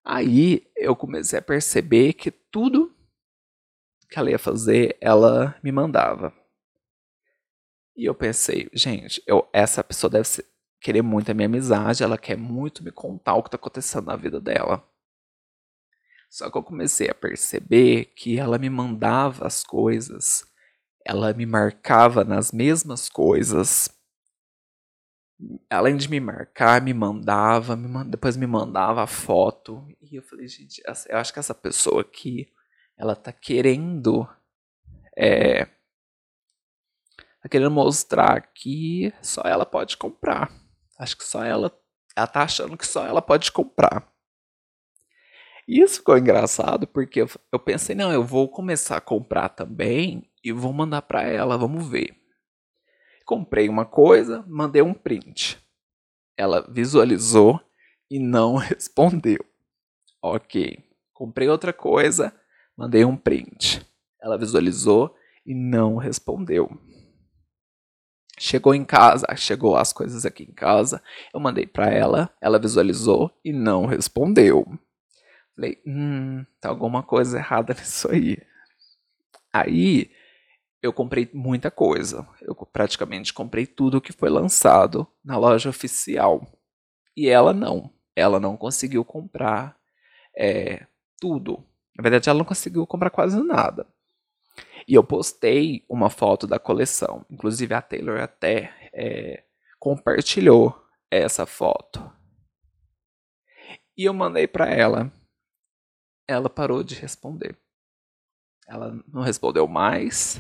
Aí 0.05 0.71
eu 0.75 0.95
comecei 0.95 1.39
a 1.39 1.41
perceber 1.41 2.13
que 2.13 2.29
tudo 2.31 2.95
que 4.09 4.17
ela 4.17 4.31
ia 4.31 4.39
fazer, 4.39 4.97
ela 5.01 5.55
me 5.63 5.71
mandava. 5.71 6.33
E 7.95 8.05
eu 8.05 8.13
pensei, 8.13 8.69
gente, 8.73 9.21
eu, 9.25 9.47
essa 9.51 9.83
pessoa 9.83 10.09
deve 10.09 10.27
ser, 10.27 10.45
querer 10.79 11.01
muito 11.01 11.31
a 11.31 11.33
minha 11.33 11.47
amizade, 11.47 12.03
ela 12.03 12.17
quer 12.17 12.37
muito 12.37 12.83
me 12.83 12.91
contar 12.91 13.35
o 13.35 13.41
que 13.41 13.47
está 13.47 13.57
acontecendo 13.57 14.05
na 14.05 14.15
vida 14.15 14.39
dela. 14.39 14.87
Só 16.29 16.51
que 16.51 16.57
eu 16.57 16.63
comecei 16.63 17.09
a 17.09 17.15
perceber 17.15 18.05
que 18.15 18.37
ela 18.37 18.57
me 18.57 18.69
mandava 18.69 19.47
as 19.47 19.63
coisas, 19.63 20.45
ela 21.05 21.33
me 21.33 21.45
marcava 21.45 22.23
nas 22.23 22.51
mesmas 22.51 23.09
coisas. 23.09 23.89
Além 25.69 25.95
de 25.95 26.09
me 26.09 26.19
marcar, 26.19 26.81
me 26.81 26.93
mandava, 26.93 27.75
me 27.75 28.03
depois 28.05 28.35
me 28.35 28.45
mandava 28.45 29.03
a 29.03 29.07
foto. 29.07 29.87
E 30.01 30.15
eu 30.15 30.23
falei, 30.23 30.47
gente, 30.47 30.81
eu 30.85 31.17
acho 31.17 31.33
que 31.33 31.39
essa 31.39 31.55
pessoa 31.55 32.01
aqui, 32.01 32.51
ela 32.97 33.15
tá 33.15 33.31
querendo. 33.31 34.27
É, 35.15 35.65
tá 37.41 37.49
querendo 37.49 37.71
mostrar 37.71 38.41
que 38.53 39.13
só 39.21 39.41
ela 39.45 39.65
pode 39.65 39.97
comprar. 39.97 40.51
Acho 40.97 41.17
que 41.17 41.23
só 41.23 41.43
ela. 41.43 41.71
Ela 42.15 42.27
tá 42.27 42.41
achando 42.41 42.75
que 42.75 42.87
só 42.87 43.05
ela 43.05 43.21
pode 43.21 43.51
comprar. 43.51 44.11
E 45.67 45.81
isso 45.81 45.97
ficou 45.97 46.17
engraçado 46.17 46.87
porque 46.87 47.21
eu, 47.21 47.29
eu 47.51 47.59
pensei, 47.59 47.93
não, 47.93 48.11
eu 48.11 48.23
vou 48.23 48.47
começar 48.49 48.97
a 48.97 49.01
comprar 49.01 49.49
também 49.49 50.31
e 50.43 50.51
vou 50.51 50.71
mandar 50.71 51.01
para 51.01 51.23
ela, 51.23 51.57
vamos 51.57 51.87
ver. 51.87 52.15
Comprei 53.25 53.67
uma 53.67 53.85
coisa, 53.85 54.45
mandei 54.47 54.81
um 54.81 54.93
print. 54.93 55.61
Ela 56.37 56.65
visualizou 56.71 57.59
e 58.09 58.17
não 58.17 58.55
respondeu. 58.57 59.45
Ok. 60.21 60.83
Comprei 61.13 61.49
outra 61.49 61.73
coisa, 61.73 62.33
mandei 62.77 63.03
um 63.03 63.17
print. 63.17 63.85
Ela 64.21 64.37
visualizou 64.37 65.15
e 65.45 65.53
não 65.55 65.97
respondeu. 65.97 66.69
Chegou 68.39 68.75
em 68.75 68.85
casa, 68.85 69.25
chegou 69.35 69.75
as 69.75 69.91
coisas 69.91 70.23
aqui 70.25 70.43
em 70.43 70.53
casa, 70.53 71.01
eu 71.33 71.39
mandei 71.39 71.65
para 71.65 71.89
ela, 71.89 72.29
ela 72.39 72.59
visualizou 72.59 73.31
e 73.43 73.51
não 73.51 73.87
respondeu. 73.87 74.63
Falei, 75.55 75.81
hum, 75.87 76.45
tá 76.61 76.69
alguma 76.69 77.01
coisa 77.01 77.39
errada 77.39 77.73
nisso 77.77 78.11
aí. 78.11 78.37
Aí 79.51 80.11
eu 80.83 80.93
comprei 80.93 81.27
muita 81.33 81.71
coisa. 81.71 82.27
Eu 82.41 82.55
praticamente 82.55 83.33
comprei 83.33 83.65
tudo 83.65 83.99
que 83.99 84.13
foi 84.13 84.29
lançado 84.29 85.07
na 85.25 85.35
loja 85.35 85.69
oficial. 85.69 86.45
E 87.15 87.27
ela 87.27 87.53
não. 87.53 87.91
Ela 88.15 88.39
não 88.39 88.55
conseguiu 88.55 89.03
comprar 89.03 89.75
é, 90.37 90.85
tudo. 91.19 91.65
Na 91.97 92.03
verdade, 92.03 92.29
ela 92.29 92.37
não 92.37 92.45
conseguiu 92.45 92.85
comprar 92.85 93.09
quase 93.09 93.41
nada. 93.41 93.87
E 94.87 94.93
eu 94.93 95.03
postei 95.03 95.83
uma 95.89 96.09
foto 96.09 96.45
da 96.45 96.59
coleção. 96.59 97.25
Inclusive 97.29 97.73
a 97.73 97.81
Taylor 97.81 98.21
até 98.21 98.71
é, 98.93 99.43
compartilhou 99.79 100.79
essa 101.09 101.45
foto. 101.45 101.99
E 103.97 104.05
eu 104.05 104.13
mandei 104.13 104.47
para 104.47 104.69
ela. 104.69 105.11
Ela 106.27 106.49
parou 106.49 106.83
de 106.83 106.93
responder. 106.95 107.57
Ela 108.67 109.01
não 109.07 109.21
respondeu 109.21 109.67
mais. 109.67 110.39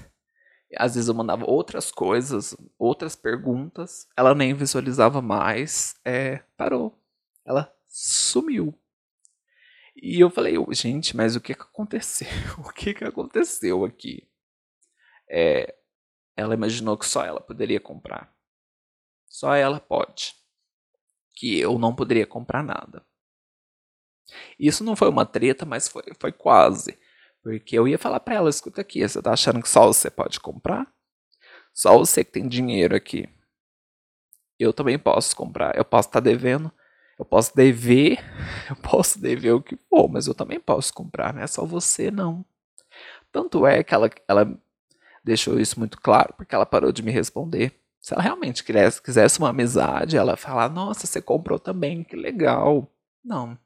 Às 0.75 0.95
vezes 0.95 1.07
eu 1.07 1.15
mandava 1.15 1.49
outras 1.49 1.91
coisas, 1.91 2.55
outras 2.77 3.15
perguntas. 3.15 4.07
Ela 4.15 4.35
nem 4.35 4.53
visualizava 4.53 5.21
mais. 5.21 5.95
É, 6.05 6.43
parou. 6.55 7.01
Ela 7.45 7.73
sumiu. 7.87 8.77
E 10.01 10.19
eu 10.19 10.29
falei, 10.29 10.55
gente, 10.71 11.15
mas 11.15 11.35
o 11.35 11.41
que, 11.41 11.53
que 11.55 11.61
aconteceu? 11.61 12.27
O 12.59 12.71
que, 12.71 12.93
que 12.93 13.03
aconteceu 13.03 13.83
aqui? 13.83 14.27
é, 15.29 15.75
ela 16.35 16.53
imaginou 16.53 16.97
que 16.97 17.05
só 17.05 17.23
ela 17.25 17.41
poderia 17.41 17.79
comprar. 17.79 18.33
Só 19.27 19.53
ela 19.53 19.79
pode. 19.79 20.35
Que 21.35 21.59
eu 21.59 21.77
não 21.77 21.95
poderia 21.95 22.25
comprar 22.25 22.63
nada. 22.63 23.05
Isso 24.59 24.83
não 24.83 24.95
foi 24.95 25.09
uma 25.09 25.25
treta, 25.25 25.65
mas 25.65 25.87
foi, 25.87 26.03
foi 26.19 26.31
quase. 26.31 26.97
Porque 27.43 27.77
eu 27.77 27.87
ia 27.87 27.97
falar 27.97 28.19
para 28.19 28.35
ela: 28.35 28.49
escuta 28.49 28.81
aqui, 28.81 29.07
você 29.07 29.21
tá 29.21 29.33
achando 29.33 29.61
que 29.61 29.69
só 29.69 29.85
você 29.87 30.09
pode 30.09 30.39
comprar? 30.39 30.91
Só 31.73 31.97
você 31.97 32.23
que 32.23 32.31
tem 32.31 32.47
dinheiro 32.47 32.95
aqui. 32.95 33.29
Eu 34.59 34.73
também 34.73 34.97
posso 34.97 35.35
comprar. 35.35 35.77
Eu 35.77 35.85
posso 35.85 36.09
estar 36.09 36.21
tá 36.21 36.25
devendo. 36.25 36.71
Eu 37.17 37.25
posso 37.25 37.55
dever. 37.55 38.19
Eu 38.69 38.75
posso 38.75 39.19
dever 39.19 39.53
o 39.53 39.61
que 39.61 39.77
for, 39.89 40.09
mas 40.09 40.27
eu 40.27 40.33
também 40.33 40.59
posso 40.59 40.93
comprar. 40.93 41.33
Não 41.33 41.41
é 41.41 41.47
só 41.47 41.65
você, 41.65 42.11
não. 42.11 42.45
Tanto 43.31 43.65
é 43.65 43.83
que 43.83 43.93
ela, 43.93 44.09
ela 44.27 44.59
deixou 45.23 45.59
isso 45.59 45.79
muito 45.79 45.99
claro, 45.99 46.33
porque 46.35 46.53
ela 46.53 46.65
parou 46.65 46.91
de 46.91 47.01
me 47.03 47.11
responder. 47.11 47.73
Se 47.99 48.13
ela 48.13 48.21
realmente 48.23 48.63
quisesse, 48.63 49.01
quisesse 49.01 49.39
uma 49.39 49.49
amizade, 49.49 50.17
ela 50.17 50.37
falar: 50.37 50.69
Nossa, 50.69 51.07
você 51.07 51.21
comprou 51.21 51.59
também, 51.59 52.03
que 52.03 52.15
legal. 52.15 52.89
Não. 53.23 53.57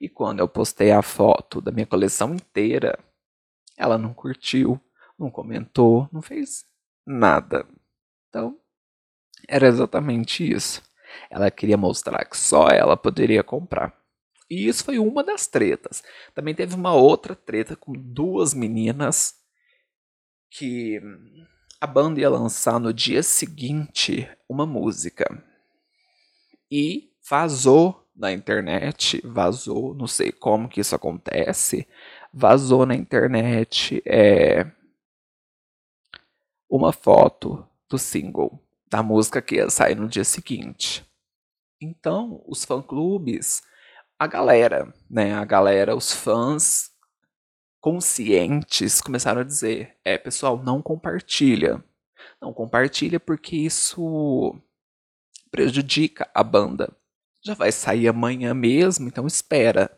E 0.00 0.08
quando 0.08 0.40
eu 0.40 0.48
postei 0.48 0.90
a 0.90 1.02
foto 1.02 1.60
da 1.60 1.70
minha 1.70 1.86
coleção 1.86 2.34
inteira, 2.34 2.98
ela 3.76 3.96
não 3.98 4.12
curtiu, 4.12 4.80
não 5.18 5.30
comentou, 5.30 6.08
não 6.12 6.22
fez 6.22 6.64
nada. 7.06 7.66
Então, 8.28 8.58
era 9.48 9.66
exatamente 9.66 10.50
isso. 10.50 10.82
Ela 11.30 11.50
queria 11.50 11.76
mostrar 11.76 12.24
que 12.24 12.36
só 12.36 12.68
ela 12.68 12.96
poderia 12.96 13.42
comprar. 13.42 13.94
E 14.50 14.68
isso 14.68 14.84
foi 14.84 14.98
uma 14.98 15.24
das 15.24 15.46
tretas. 15.46 16.02
Também 16.34 16.54
teve 16.54 16.74
uma 16.74 16.94
outra 16.94 17.34
treta 17.34 17.74
com 17.74 17.92
duas 17.92 18.52
meninas 18.52 19.34
que 20.50 21.00
a 21.80 21.86
banda 21.86 22.20
ia 22.20 22.28
lançar 22.28 22.78
no 22.78 22.92
dia 22.92 23.22
seguinte 23.22 24.28
uma 24.48 24.66
música. 24.66 25.26
E 26.70 27.10
vazou 27.28 28.06
na 28.14 28.30
internet, 28.30 29.20
vazou, 29.24 29.94
não 29.94 30.06
sei 30.06 30.30
como 30.30 30.68
que 30.68 30.80
isso 30.80 30.94
acontece, 30.94 31.88
vazou 32.32 32.84
na 32.84 32.94
internet 32.94 34.02
é, 34.04 34.70
uma 36.68 36.92
foto 36.92 37.66
do 37.88 37.98
single 37.98 38.60
da 38.92 39.02
música 39.02 39.40
que 39.40 39.54
ia 39.54 39.70
sair 39.70 39.94
no 39.94 40.06
dia 40.06 40.22
seguinte. 40.22 41.02
Então, 41.80 42.44
os 42.46 42.62
fã-clubes, 42.62 43.62
a 44.18 44.26
galera, 44.26 44.92
né, 45.08 45.32
a 45.32 45.46
galera, 45.46 45.96
os 45.96 46.12
fãs 46.12 46.90
conscientes 47.80 49.00
começaram 49.00 49.40
a 49.40 49.44
dizer: 49.44 49.96
é, 50.04 50.18
pessoal, 50.18 50.62
não 50.62 50.82
compartilha. 50.82 51.82
Não 52.38 52.52
compartilha 52.52 53.18
porque 53.18 53.56
isso 53.56 54.54
prejudica 55.50 56.30
a 56.34 56.44
banda. 56.44 56.94
Já 57.42 57.54
vai 57.54 57.72
sair 57.72 58.08
amanhã 58.08 58.52
mesmo, 58.52 59.08
então 59.08 59.26
espera. 59.26 59.90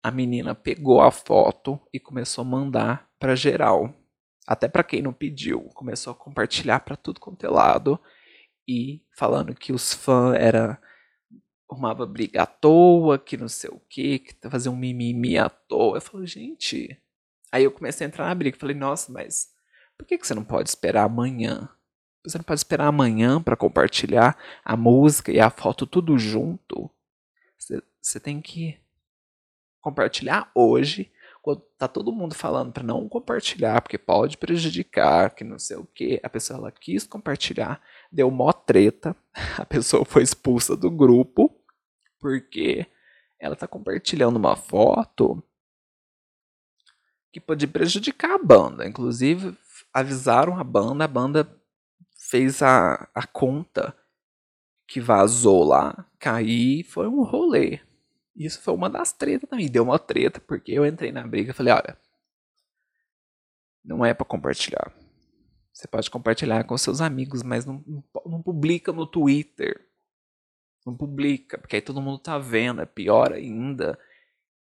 A 0.00 0.12
menina 0.12 0.54
pegou 0.54 1.02
a 1.02 1.10
foto 1.10 1.78
e 1.92 1.98
começou 1.98 2.42
a 2.42 2.48
mandar 2.48 3.10
para 3.18 3.34
geral. 3.34 3.99
Até 4.50 4.66
para 4.66 4.82
quem 4.82 5.00
não 5.00 5.12
pediu, 5.12 5.60
começou 5.74 6.10
a 6.10 6.16
compartilhar 6.16 6.80
para 6.80 6.96
tudo 6.96 7.20
quanto 7.20 7.46
é 7.46 7.48
lado 7.48 8.00
e 8.66 9.00
falando 9.16 9.54
que 9.54 9.72
os 9.72 9.94
fãs 9.94 10.34
era 10.34 10.76
arrumava 11.70 12.04
briga 12.04 12.42
à 12.42 12.46
toa, 12.46 13.16
que 13.16 13.36
não 13.36 13.46
sei 13.46 13.70
o 13.70 13.78
que, 13.88 14.18
que 14.18 14.50
fazia 14.50 14.72
um 14.72 14.76
mimimi 14.76 15.38
à 15.38 15.48
toa. 15.48 15.98
Eu 15.98 16.00
falei, 16.00 16.26
gente. 16.26 17.00
Aí 17.52 17.62
eu 17.62 17.70
comecei 17.70 18.04
a 18.04 18.08
entrar 18.08 18.26
na 18.26 18.34
briga. 18.34 18.58
Falei, 18.58 18.74
nossa, 18.74 19.12
mas 19.12 19.52
por 19.96 20.04
que, 20.04 20.18
que 20.18 20.26
você 20.26 20.34
não 20.34 20.42
pode 20.42 20.68
esperar 20.68 21.04
amanhã? 21.04 21.68
Você 22.24 22.36
não 22.36 22.44
pode 22.44 22.58
esperar 22.58 22.88
amanhã 22.88 23.40
para 23.40 23.54
compartilhar 23.54 24.36
a 24.64 24.76
música 24.76 25.30
e 25.30 25.38
a 25.38 25.48
foto 25.48 25.86
tudo 25.86 26.18
junto? 26.18 26.90
Você 28.02 28.18
tem 28.18 28.40
que 28.42 28.80
compartilhar 29.80 30.50
hoje, 30.56 31.12
quando 31.42 31.62
tá 31.78 31.88
todo 31.88 32.12
mundo 32.12 32.34
falando 32.34 32.72
para 32.72 32.82
não 32.82 33.08
compartilhar, 33.08 33.80
porque 33.80 33.96
pode 33.96 34.36
prejudicar, 34.36 35.34
que 35.34 35.42
não 35.42 35.58
sei 35.58 35.76
o 35.76 35.86
que, 35.86 36.20
a 36.22 36.28
pessoa 36.28 36.58
ela 36.58 36.70
quis 36.70 37.06
compartilhar, 37.06 37.80
deu 38.12 38.30
mó 38.30 38.52
treta, 38.52 39.16
a 39.58 39.64
pessoa 39.64 40.04
foi 40.04 40.22
expulsa 40.22 40.76
do 40.76 40.90
grupo, 40.90 41.54
porque 42.18 42.86
ela 43.38 43.56
tá 43.56 43.66
compartilhando 43.66 44.36
uma 44.36 44.54
foto 44.54 45.42
que 47.32 47.40
pode 47.40 47.66
prejudicar 47.66 48.32
a 48.32 48.38
banda. 48.38 48.86
Inclusive, 48.86 49.56
avisaram 49.94 50.58
a 50.58 50.64
banda, 50.64 51.04
a 51.04 51.08
banda 51.08 51.60
fez 52.30 52.62
a, 52.62 53.08
a 53.14 53.26
conta 53.26 53.96
que 54.86 55.00
vazou 55.00 55.64
lá 55.64 56.06
cair, 56.18 56.84
foi 56.84 57.06
um 57.06 57.22
rolê. 57.22 57.80
Isso 58.34 58.60
foi 58.62 58.74
uma 58.74 58.88
das 58.88 59.12
tretas 59.12 59.48
também. 59.48 59.68
Deu 59.68 59.82
uma 59.82 59.98
treta, 59.98 60.40
porque 60.40 60.72
eu 60.72 60.86
entrei 60.86 61.12
na 61.12 61.26
briga 61.26 61.50
e 61.50 61.54
falei, 61.54 61.72
olha, 61.72 61.96
não 63.84 64.04
é 64.04 64.14
para 64.14 64.26
compartilhar. 64.26 64.92
Você 65.72 65.88
pode 65.88 66.10
compartilhar 66.10 66.64
com 66.64 66.76
seus 66.76 67.00
amigos, 67.00 67.42
mas 67.42 67.64
não, 67.64 67.82
não, 67.86 68.04
não, 68.26 68.42
publica 68.42 68.92
no 68.92 69.06
Twitter. 69.06 69.88
Não 70.84 70.96
publica, 70.96 71.58
porque 71.58 71.76
aí 71.76 71.82
todo 71.82 72.00
mundo 72.00 72.18
tá 72.18 72.38
vendo, 72.38 72.82
é 72.82 72.86
pior 72.86 73.32
ainda. 73.32 73.98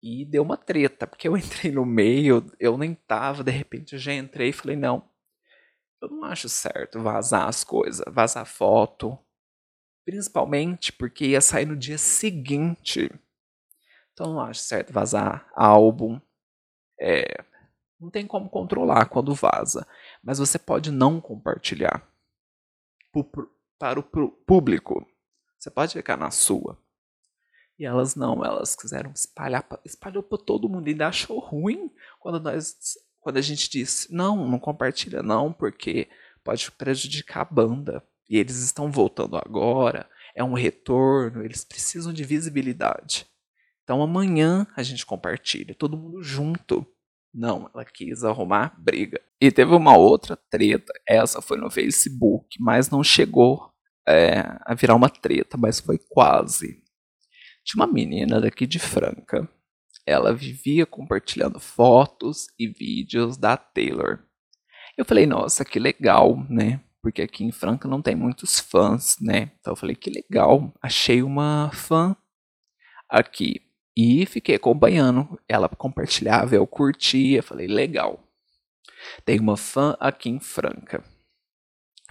E 0.01 0.25
deu 0.25 0.43
uma 0.43 0.57
treta, 0.57 1.05
porque 1.05 1.27
eu 1.27 1.35
entrei 1.37 1.71
no 1.71 1.85
meio, 1.85 2.45
eu 2.59 2.77
nem 2.77 2.93
tava, 2.95 3.43
de 3.43 3.51
repente 3.51 3.93
eu 3.93 3.99
já 3.99 4.13
entrei 4.13 4.49
e 4.49 4.53
falei, 4.53 4.75
não, 4.75 5.07
eu 6.01 6.09
não 6.09 6.23
acho 6.25 6.49
certo 6.49 7.01
vazar 7.01 7.47
as 7.47 7.63
coisas, 7.63 8.03
vazar 8.11 8.45
foto. 8.45 9.17
Principalmente 10.05 10.91
porque 10.91 11.25
ia 11.27 11.41
sair 11.41 11.65
no 11.65 11.75
dia 11.75 11.97
seguinte. 11.97 13.11
Então 14.15 14.34
não 14.34 14.39
acho 14.39 14.62
certo 14.62 14.93
vazar 14.93 15.45
álbum. 15.54 16.19
É, 16.97 17.43
não 17.99 18.10
tem 18.10 18.25
como 18.25 18.49
controlar 18.49 19.08
quando 19.08 19.36
vaza. 19.36 19.86
Mas 20.23 20.39
você 20.39 20.58
pode 20.58 20.89
não 20.89 21.19
compartilhar 21.19 22.01
para 23.78 23.99
o 23.99 24.32
público. 24.32 25.06
Você 25.60 25.69
pode 25.69 25.91
ficar 25.91 26.15
na 26.15 26.32
sua. 26.32 26.82
E 27.78 27.86
elas 27.86 28.15
não, 28.15 28.43
elas 28.43 28.73
quiseram 28.73 29.12
espalhar, 29.12 29.67
espalhou 29.84 30.23
para 30.23 30.38
todo 30.38 30.69
mundo 30.69 30.88
e 30.88 30.91
ainda 30.91 31.10
achou 31.10 31.39
ruim 31.39 31.91
quando 32.21 32.39
nós, 32.39 32.78
quando 33.19 33.36
a 33.36 33.41
gente 33.41 33.69
disse 33.69 34.13
não, 34.13 34.47
não 34.47 34.58
compartilha 34.58 35.21
não, 35.21 35.51
porque 35.51 36.08
pode 36.41 36.71
prejudicar 36.71 37.41
a 37.41 37.54
banda. 37.54 38.01
E 38.30 38.38
eles 38.38 38.60
estão 38.60 38.89
voltando 38.89 39.36
agora, 39.36 40.10
é 40.34 40.41
um 40.41 40.54
retorno, 40.54 41.43
eles 41.43 41.65
precisam 41.65 42.13
de 42.13 42.23
visibilidade. 42.23 43.28
Então 43.85 44.01
amanhã 44.01 44.65
a 44.75 44.81
gente 44.81 45.05
compartilha, 45.05 45.75
todo 45.75 45.95
mundo 45.95 46.21
junto. 46.21 46.85
Não, 47.31 47.69
ela 47.73 47.85
quis 47.85 48.23
arrumar 48.23 48.75
briga. 48.77 49.21
E 49.39 49.51
teve 49.51 49.75
uma 49.75 49.95
outra 49.95 50.35
treta, 50.35 50.91
essa 51.07 51.41
foi 51.41 51.57
no 51.57 51.69
Facebook, 51.69 52.57
mas 52.59 52.89
não 52.89 53.03
chegou 53.03 53.71
é, 54.07 54.43
a 54.65 54.73
virar 54.73 54.95
uma 54.95 55.09
treta, 55.09 55.55
mas 55.55 55.79
foi 55.79 55.99
quase. 56.09 56.83
Tinha 57.63 57.83
uma 57.83 57.91
menina 57.91 58.41
daqui 58.41 58.65
de 58.65 58.79
Franca. 58.79 59.47
Ela 60.05 60.33
vivia 60.33 60.85
compartilhando 60.85 61.59
fotos 61.59 62.47
e 62.57 62.67
vídeos 62.67 63.37
da 63.37 63.55
Taylor. 63.55 64.19
Eu 64.97 65.05
falei, 65.05 65.25
nossa, 65.25 65.65
que 65.65 65.77
legal, 65.77 66.43
né? 66.49 66.79
Porque 67.01 67.21
aqui 67.21 67.43
em 67.43 67.51
Franca 67.51 67.87
não 67.87 68.01
tem 68.01 68.15
muitos 68.15 68.59
fãs, 68.59 69.17
né? 69.21 69.51
Então 69.59 69.73
eu 69.73 69.77
falei, 69.77 69.95
que 69.95 70.09
legal, 70.09 70.73
achei 70.81 71.21
uma 71.21 71.69
fã 71.71 72.15
aqui. 73.09 73.64
E 73.95 74.25
fiquei 74.25 74.55
acompanhando. 74.55 75.39
Ela 75.47 75.69
compartilhava, 75.69 76.55
eu 76.55 76.67
curtia. 76.67 77.41
Falei, 77.41 77.67
legal. 77.67 78.19
Tem 79.23 79.39
uma 79.39 79.55
fã 79.58 79.95
aqui 79.99 80.29
em 80.29 80.39
Franca. 80.39 81.03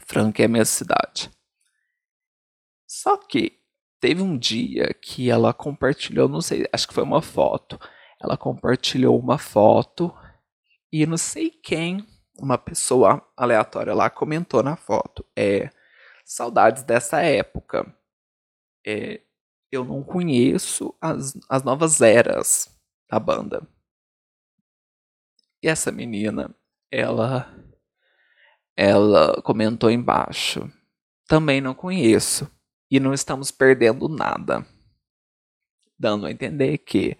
Franca 0.06 0.42
é 0.42 0.46
a 0.46 0.48
minha 0.48 0.64
cidade. 0.64 1.30
Só 2.86 3.16
que 3.16 3.58
teve 4.00 4.22
um 4.22 4.38
dia 4.38 4.94
que 4.94 5.30
ela 5.30 5.52
compartilhou, 5.52 6.28
não 6.28 6.40
sei, 6.40 6.66
acho 6.72 6.86
que 6.86 6.94
foi 6.94 7.02
uma 7.02 7.22
foto. 7.22 7.78
Ela 8.22 8.36
compartilhou 8.36 9.18
uma 9.18 9.38
foto 9.38 10.14
e 10.92 11.06
não 11.06 11.16
sei 11.16 11.50
quem, 11.50 12.06
uma 12.38 12.56
pessoa 12.56 13.26
aleatória 13.36 13.94
lá 13.94 14.08
comentou 14.08 14.62
na 14.62 14.76
foto. 14.76 15.24
É, 15.36 15.70
saudades 16.24 16.82
dessa 16.82 17.20
época. 17.20 17.84
É, 18.86 19.20
eu 19.74 19.84
não 19.84 20.02
conheço 20.02 20.94
as, 21.00 21.36
as 21.48 21.62
novas 21.62 22.00
eras 22.00 22.68
da 23.08 23.18
banda. 23.18 23.66
E 25.62 25.68
essa 25.68 25.90
menina, 25.90 26.54
ela 26.90 27.64
ela 28.76 29.40
comentou 29.42 29.90
embaixo. 29.90 30.70
Também 31.26 31.60
não 31.60 31.74
conheço 31.74 32.50
e 32.90 32.98
não 32.98 33.14
estamos 33.14 33.50
perdendo 33.50 34.08
nada. 34.08 34.66
Dando 35.98 36.26
a 36.26 36.30
entender 36.30 36.78
que 36.78 37.16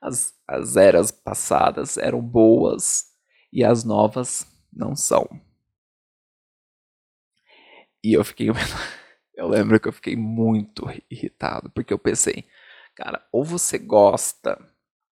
as, 0.00 0.34
as 0.48 0.76
eras 0.76 1.10
passadas 1.10 1.96
eram 1.96 2.20
boas 2.20 3.04
e 3.52 3.62
as 3.64 3.84
novas 3.84 4.46
não 4.72 4.96
são. 4.96 5.28
E 8.02 8.12
eu 8.12 8.24
fiquei 8.24 8.48
Eu 9.36 9.48
lembro 9.48 9.80
que 9.80 9.88
eu 9.88 9.92
fiquei 9.92 10.14
muito 10.14 10.86
irritado, 11.10 11.68
porque 11.70 11.92
eu 11.92 11.98
pensei, 11.98 12.44
cara, 12.94 13.26
ou 13.32 13.44
você 13.44 13.78
gosta, 13.78 14.56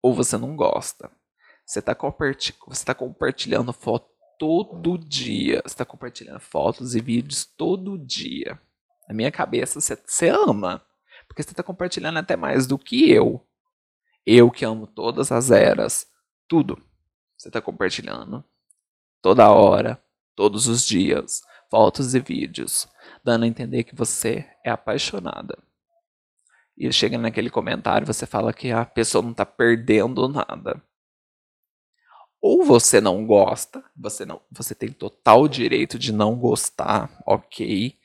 ou 0.01 0.13
você 0.13 0.37
não 0.37 0.55
gosta. 0.55 1.09
Você 1.65 1.79
está 1.79 1.95
você 1.95 2.85
tá 2.85 2.93
compartilhando 2.93 3.71
foto 3.71 4.09
todo 4.37 4.97
dia. 4.97 5.61
Você 5.63 5.73
está 5.73 5.85
compartilhando 5.85 6.39
fotos 6.39 6.95
e 6.95 7.01
vídeos 7.01 7.45
todo 7.45 7.97
dia. 7.97 8.59
Na 9.07 9.15
minha 9.15 9.31
cabeça, 9.31 9.79
você, 9.79 9.95
você 9.95 10.29
ama. 10.29 10.83
Porque 11.27 11.43
você 11.43 11.51
está 11.51 11.63
compartilhando 11.63 12.17
até 12.17 12.35
mais 12.35 12.65
do 12.65 12.77
que 12.77 13.09
eu. 13.11 13.45
Eu 14.25 14.51
que 14.51 14.65
amo 14.65 14.87
todas 14.87 15.31
as 15.31 15.51
eras. 15.51 16.07
Tudo. 16.47 16.81
Você 17.37 17.49
está 17.49 17.61
compartilhando. 17.61 18.43
Toda 19.21 19.51
hora. 19.51 20.01
Todos 20.35 20.67
os 20.67 20.85
dias. 20.85 21.41
Fotos 21.69 22.15
e 22.15 22.19
vídeos 22.19 22.87
dando 23.23 23.43
a 23.43 23.47
entender 23.47 23.83
que 23.83 23.95
você 23.95 24.45
é 24.63 24.69
apaixonada. 24.69 25.57
E 26.77 26.91
chega 26.93 27.17
naquele 27.17 27.49
comentário, 27.49 28.07
você 28.07 28.25
fala 28.25 28.53
que 28.53 28.71
a 28.71 28.85
pessoa 28.85 29.21
não 29.21 29.31
está 29.31 29.45
perdendo 29.45 30.27
nada. 30.29 30.81
Ou 32.41 32.63
você 32.63 33.01
não 33.01 33.25
gosta, 33.25 33.83
você 33.95 34.25
não, 34.25 34.41
você 34.49 34.73
tem 34.73 34.89
total 34.89 35.47
direito 35.47 35.99
de 35.99 36.13
não 36.13 36.37
gostar, 36.37 37.11
ok? 37.25 37.99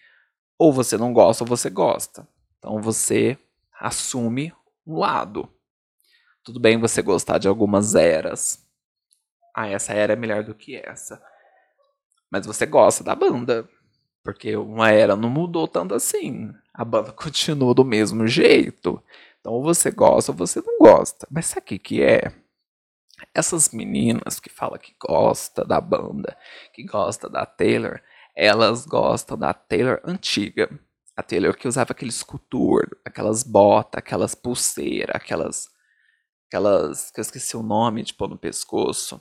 Ou 0.58 0.72
você 0.72 0.96
não 0.96 1.12
gosta 1.12 1.44
ou 1.44 1.48
você 1.48 1.70
gosta. 1.70 2.26
Então 2.58 2.82
você 2.82 3.38
assume 3.78 4.52
um 4.84 4.98
lado. 4.98 5.48
Tudo 6.42 6.58
bem 6.58 6.78
você 6.78 7.00
gostar 7.00 7.38
de 7.38 7.46
algumas 7.46 7.94
eras. 7.94 8.66
Ah, 9.54 9.68
essa 9.68 9.92
era 9.92 10.14
é 10.14 10.16
melhor 10.16 10.42
do 10.42 10.54
que 10.54 10.76
essa. 10.76 11.22
Mas 12.28 12.44
você 12.44 12.66
gosta 12.66 13.04
da 13.04 13.14
banda. 13.14 13.68
Porque 14.24 14.56
uma 14.56 14.90
era 14.90 15.14
não 15.14 15.28
mudou 15.28 15.68
tanto 15.68 15.94
assim. 15.94 16.50
A 16.72 16.82
banda 16.82 17.12
continua 17.12 17.74
do 17.74 17.84
mesmo 17.84 18.26
jeito. 18.26 19.00
Então, 19.38 19.52
ou 19.52 19.62
você 19.62 19.90
gosta 19.90 20.32
ou 20.32 20.38
você 20.38 20.62
não 20.62 20.78
gosta. 20.78 21.28
Mas 21.30 21.46
sabe 21.46 21.60
o 21.60 21.64
que, 21.66 21.78
que 21.78 22.02
é? 22.02 22.32
Essas 23.34 23.70
meninas 23.70 24.40
que 24.40 24.48
falam 24.48 24.78
que 24.78 24.94
gosta 24.98 25.64
da 25.64 25.80
banda, 25.80 26.36
que 26.72 26.82
gosta 26.82 27.28
da 27.28 27.44
Taylor, 27.44 28.00
elas 28.34 28.86
gostam 28.86 29.36
da 29.36 29.52
Taylor 29.52 30.00
antiga. 30.02 30.70
A 31.14 31.22
Taylor 31.22 31.54
que 31.54 31.68
usava 31.68 31.92
aquele 31.92 32.10
escultor, 32.10 32.96
aquelas 33.04 33.42
botas, 33.44 33.98
aquelas 33.98 34.34
pulseiras, 34.34 35.14
aquelas. 35.14 35.68
aquelas. 36.48 37.10
que 37.10 37.20
eu 37.20 37.22
esqueci 37.22 37.56
o 37.56 37.62
nome 37.62 38.02
de 38.02 38.14
no 38.18 38.38
pescoço. 38.38 39.20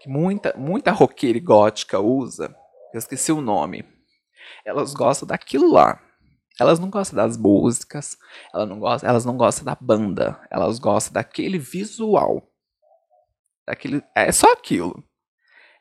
Que 0.00 0.08
muita, 0.10 0.54
muita 0.56 0.92
roqueira 0.92 1.40
gótica 1.40 1.98
usa. 1.98 2.54
Eu 2.92 2.98
esqueci 2.98 3.32
o 3.32 3.40
nome 3.40 3.99
elas 4.64 4.94
gostam 4.94 5.26
daquilo 5.26 5.70
lá. 5.72 6.00
Elas 6.58 6.78
não 6.78 6.90
gostam 6.90 7.16
das 7.16 7.36
músicas, 7.36 8.18
elas 8.52 8.68
não 8.68 8.78
gostam, 8.78 9.08
elas 9.08 9.24
não 9.24 9.36
gostam 9.36 9.64
da 9.64 9.76
banda, 9.80 10.38
elas 10.50 10.78
gostam 10.78 11.14
daquele 11.14 11.58
visual. 11.58 12.46
Daquele, 13.66 14.02
é 14.14 14.30
só 14.30 14.52
aquilo. 14.52 15.02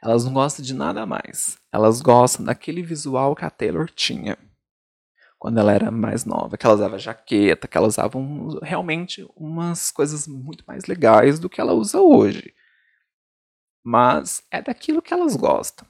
Elas 0.02 0.24
não 0.24 0.34
gostam 0.34 0.64
de 0.64 0.74
nada 0.74 1.06
mais. 1.06 1.58
Elas 1.72 2.02
gostam 2.02 2.46
daquele 2.46 2.82
visual 2.82 3.36
que 3.36 3.44
a 3.44 3.50
Taylor 3.50 3.90
tinha 3.90 4.38
quando 5.40 5.58
ela 5.58 5.72
era 5.72 5.90
mais 5.90 6.26
nova, 6.26 6.58
que 6.58 6.66
ela 6.66 6.76
usava 6.76 7.00
jaqueta, 7.00 7.66
que 7.66 7.78
ela 7.78 7.88
usava 7.88 8.18
um, 8.18 8.60
realmente 8.62 9.26
umas 9.38 9.90
coisas 9.90 10.28
muito 10.28 10.66
mais 10.68 10.86
legais 10.86 11.40
do 11.40 11.50
que 11.50 11.62
ela 11.62 11.72
usa 11.72 12.02
hoje. 12.02 12.54
Mas 13.82 14.44
é 14.52 14.62
daquilo 14.62 15.02
que 15.02 15.14
elas 15.14 15.38
gostam. 15.38 15.88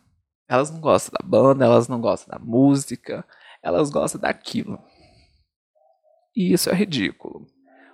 Elas 0.49 0.71
não 0.71 0.81
gostam 0.81 1.13
da 1.21 1.25
banda, 1.25 1.63
elas 1.63 1.87
não 1.87 2.01
gostam 2.01 2.35
da 2.35 2.43
música, 2.43 3.23
elas 3.61 3.91
gostam 3.91 4.19
daquilo. 4.19 4.79
E 6.35 6.51
isso 6.51 6.71
é 6.71 6.73
ridículo. 6.73 7.45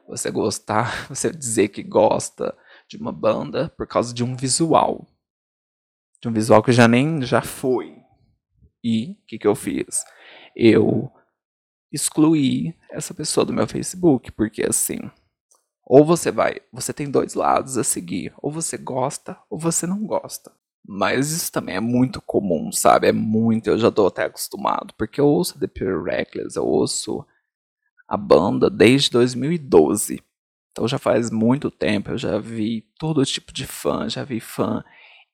Você 0.07 0.31
gostar, 0.31 1.05
você 1.09 1.29
dizer 1.29 1.67
que 1.67 1.83
gosta 1.83 2.57
de 2.87 2.95
uma 2.95 3.11
banda 3.11 3.69
por 3.75 3.85
causa 3.85 4.13
de 4.13 4.23
um 4.23 4.37
visual. 4.37 5.05
De 6.21 6.29
um 6.29 6.33
visual 6.33 6.63
que 6.63 6.71
já 6.71 6.87
nem 6.87 7.21
já 7.23 7.41
foi. 7.41 7.97
E 8.81 9.11
o 9.11 9.25
que, 9.27 9.37
que 9.37 9.47
eu 9.47 9.55
fiz? 9.55 10.05
Eu 10.55 11.11
excluí 11.91 12.73
essa 12.89 13.13
pessoa 13.13 13.45
do 13.45 13.51
meu 13.51 13.67
Facebook, 13.67 14.31
porque 14.31 14.63
assim, 14.63 14.99
ou 15.83 16.05
você 16.05 16.31
vai, 16.31 16.61
você 16.71 16.93
tem 16.93 17.11
dois 17.11 17.33
lados 17.33 17.77
a 17.77 17.83
seguir, 17.83 18.33
ou 18.37 18.49
você 18.51 18.77
gosta 18.77 19.37
ou 19.49 19.59
você 19.59 19.85
não 19.85 20.05
gosta. 20.05 20.51
Mas 20.87 21.31
isso 21.31 21.51
também 21.51 21.75
é 21.75 21.79
muito 21.79 22.21
comum, 22.21 22.71
sabe? 22.71 23.07
É 23.07 23.11
muito, 23.11 23.67
eu 23.67 23.77
já 23.77 23.91
tô 23.91 24.07
até 24.07 24.25
acostumado, 24.25 24.93
porque 24.97 25.19
eu 25.19 25.27
ouço 25.27 25.59
The 25.59 25.67
Pure 25.67 26.03
Reckless, 26.03 26.57
eu 26.57 26.65
ouço 26.65 27.25
a 28.07 28.17
banda 28.17 28.69
desde 28.69 29.09
2012. 29.11 30.21
Então 30.71 30.87
já 30.87 30.99
faz 30.99 31.31
muito 31.31 31.71
tempo, 31.71 32.11
eu 32.11 32.17
já 32.17 32.37
vi 32.37 32.85
todo 32.99 33.25
tipo 33.25 33.53
de 33.53 33.65
fã, 33.65 34.09
já 34.09 34.23
vi 34.23 34.39
fã 34.39 34.83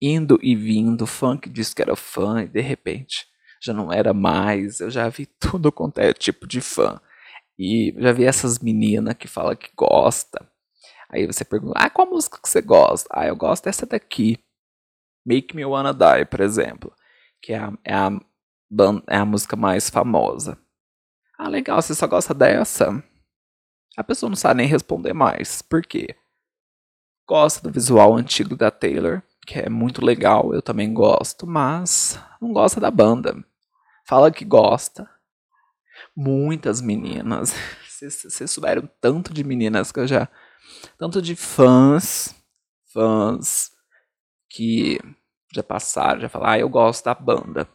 indo 0.01 0.39
e 0.41 0.55
vindo, 0.55 1.05
fã 1.05 1.37
que 1.37 1.49
disse 1.49 1.75
que 1.75 1.81
era 1.81 1.95
fã 1.95 2.43
e 2.43 2.47
de 2.47 2.61
repente 2.61 3.25
já 3.61 3.73
não 3.73 3.91
era 3.93 4.13
mais, 4.13 4.79
eu 4.79 4.89
já 4.89 5.07
vi 5.09 5.25
tudo 5.39 5.71
quanto 5.71 5.99
é 5.99 6.13
tipo 6.13 6.47
de 6.47 6.61
fã. 6.61 6.99
E 7.59 7.93
já 7.99 8.11
vi 8.11 8.25
essas 8.25 8.59
meninas 8.59 9.15
que 9.15 9.27
falam 9.27 9.55
que 9.55 9.69
gosta. 9.75 10.49
Aí 11.09 11.27
você 11.27 11.45
pergunta, 11.45 11.73
ah, 11.77 11.89
qual 11.89 12.07
música 12.09 12.39
que 12.41 12.49
você 12.49 12.61
gosta? 12.61 13.07
Ah, 13.11 13.27
eu 13.27 13.35
gosto 13.35 13.65
dessa 13.65 13.85
daqui. 13.85 14.39
Make 15.25 15.55
Me 15.55 15.65
Wanna 15.65 15.93
Die, 15.93 16.25
por 16.25 16.41
exemplo. 16.41 16.93
Que 17.41 17.53
é 17.53 17.59
a, 17.59 17.73
é 17.83 17.93
a, 17.93 18.11
é 19.07 19.17
a 19.17 19.25
música 19.25 19.55
mais 19.55 19.89
famosa. 19.89 20.57
Ah, 21.37 21.47
legal, 21.47 21.81
você 21.81 21.95
só 21.95 22.07
gosta 22.07 22.33
dessa? 22.33 23.03
A 23.97 24.03
pessoa 24.03 24.29
não 24.29 24.35
sabe 24.35 24.57
nem 24.57 24.67
responder 24.67 25.13
mais. 25.13 25.61
Por 25.61 25.81
quê? 25.81 26.15
Gosta 27.27 27.67
do 27.67 27.73
visual 27.73 28.15
antigo 28.15 28.55
da 28.55 28.69
Taylor, 28.69 29.21
que 29.45 29.59
é 29.59 29.69
muito 29.69 30.03
legal, 30.03 30.53
eu 30.53 30.61
também 30.61 30.93
gosto, 30.93 31.47
mas 31.47 32.19
não 32.39 32.53
gosta 32.53 32.79
da 32.79 32.91
banda. 32.91 33.43
Fala 34.07 34.31
que 34.31 34.45
gosta. 34.45 35.09
Muitas 36.15 36.81
meninas. 36.81 37.53
Vocês 37.89 38.49
souberam 38.51 38.89
tanto 38.99 39.33
de 39.33 39.43
meninas 39.43 39.91
que 39.91 39.99
eu 39.99 40.07
já. 40.07 40.27
Tanto 40.97 41.21
de 41.21 41.35
fãs. 41.35 42.35
Fãs 42.91 43.71
que 44.51 44.99
já 45.53 45.63
passaram, 45.63 46.21
já 46.21 46.29
falaram, 46.29 46.51
ah, 46.53 46.59
eu 46.59 46.69
gosto 46.69 47.05
da 47.05 47.15
banda. 47.15 47.67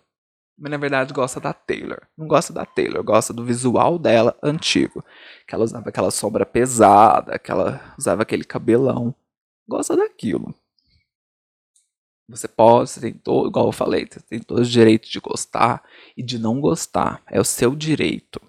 Mas 0.58 0.70
na 0.70 0.76
verdade 0.76 1.12
gosta 1.12 1.40
da 1.40 1.52
Taylor. 1.52 2.06
Não 2.16 2.26
gosta 2.26 2.52
da 2.52 2.64
Taylor, 2.64 3.02
gosta 3.02 3.32
do 3.32 3.44
visual 3.44 3.98
dela 3.98 4.38
antigo. 4.42 5.04
Que 5.46 5.54
ela 5.54 5.64
usava 5.64 5.88
aquela 5.88 6.10
sombra 6.10 6.46
pesada, 6.46 7.38
que 7.38 7.50
ela 7.50 7.94
usava 7.98 8.22
aquele 8.22 8.44
cabelão. 8.44 9.14
Gosta 9.68 9.96
daquilo. 9.96 10.54
Você 12.28 12.48
pode, 12.48 12.90
você 12.90 13.00
tem 13.00 13.12
todo, 13.14 13.48
igual 13.48 13.66
eu 13.66 13.72
falei, 13.72 14.06
você 14.10 14.20
tem 14.20 14.40
todo 14.40 14.60
o 14.60 14.64
direito 14.64 15.08
de 15.08 15.20
gostar 15.20 15.82
e 16.16 16.22
de 16.22 16.38
não 16.38 16.60
gostar. 16.60 17.22
É 17.26 17.40
o 17.40 17.44
seu 17.44 17.74
direito. 17.76 18.40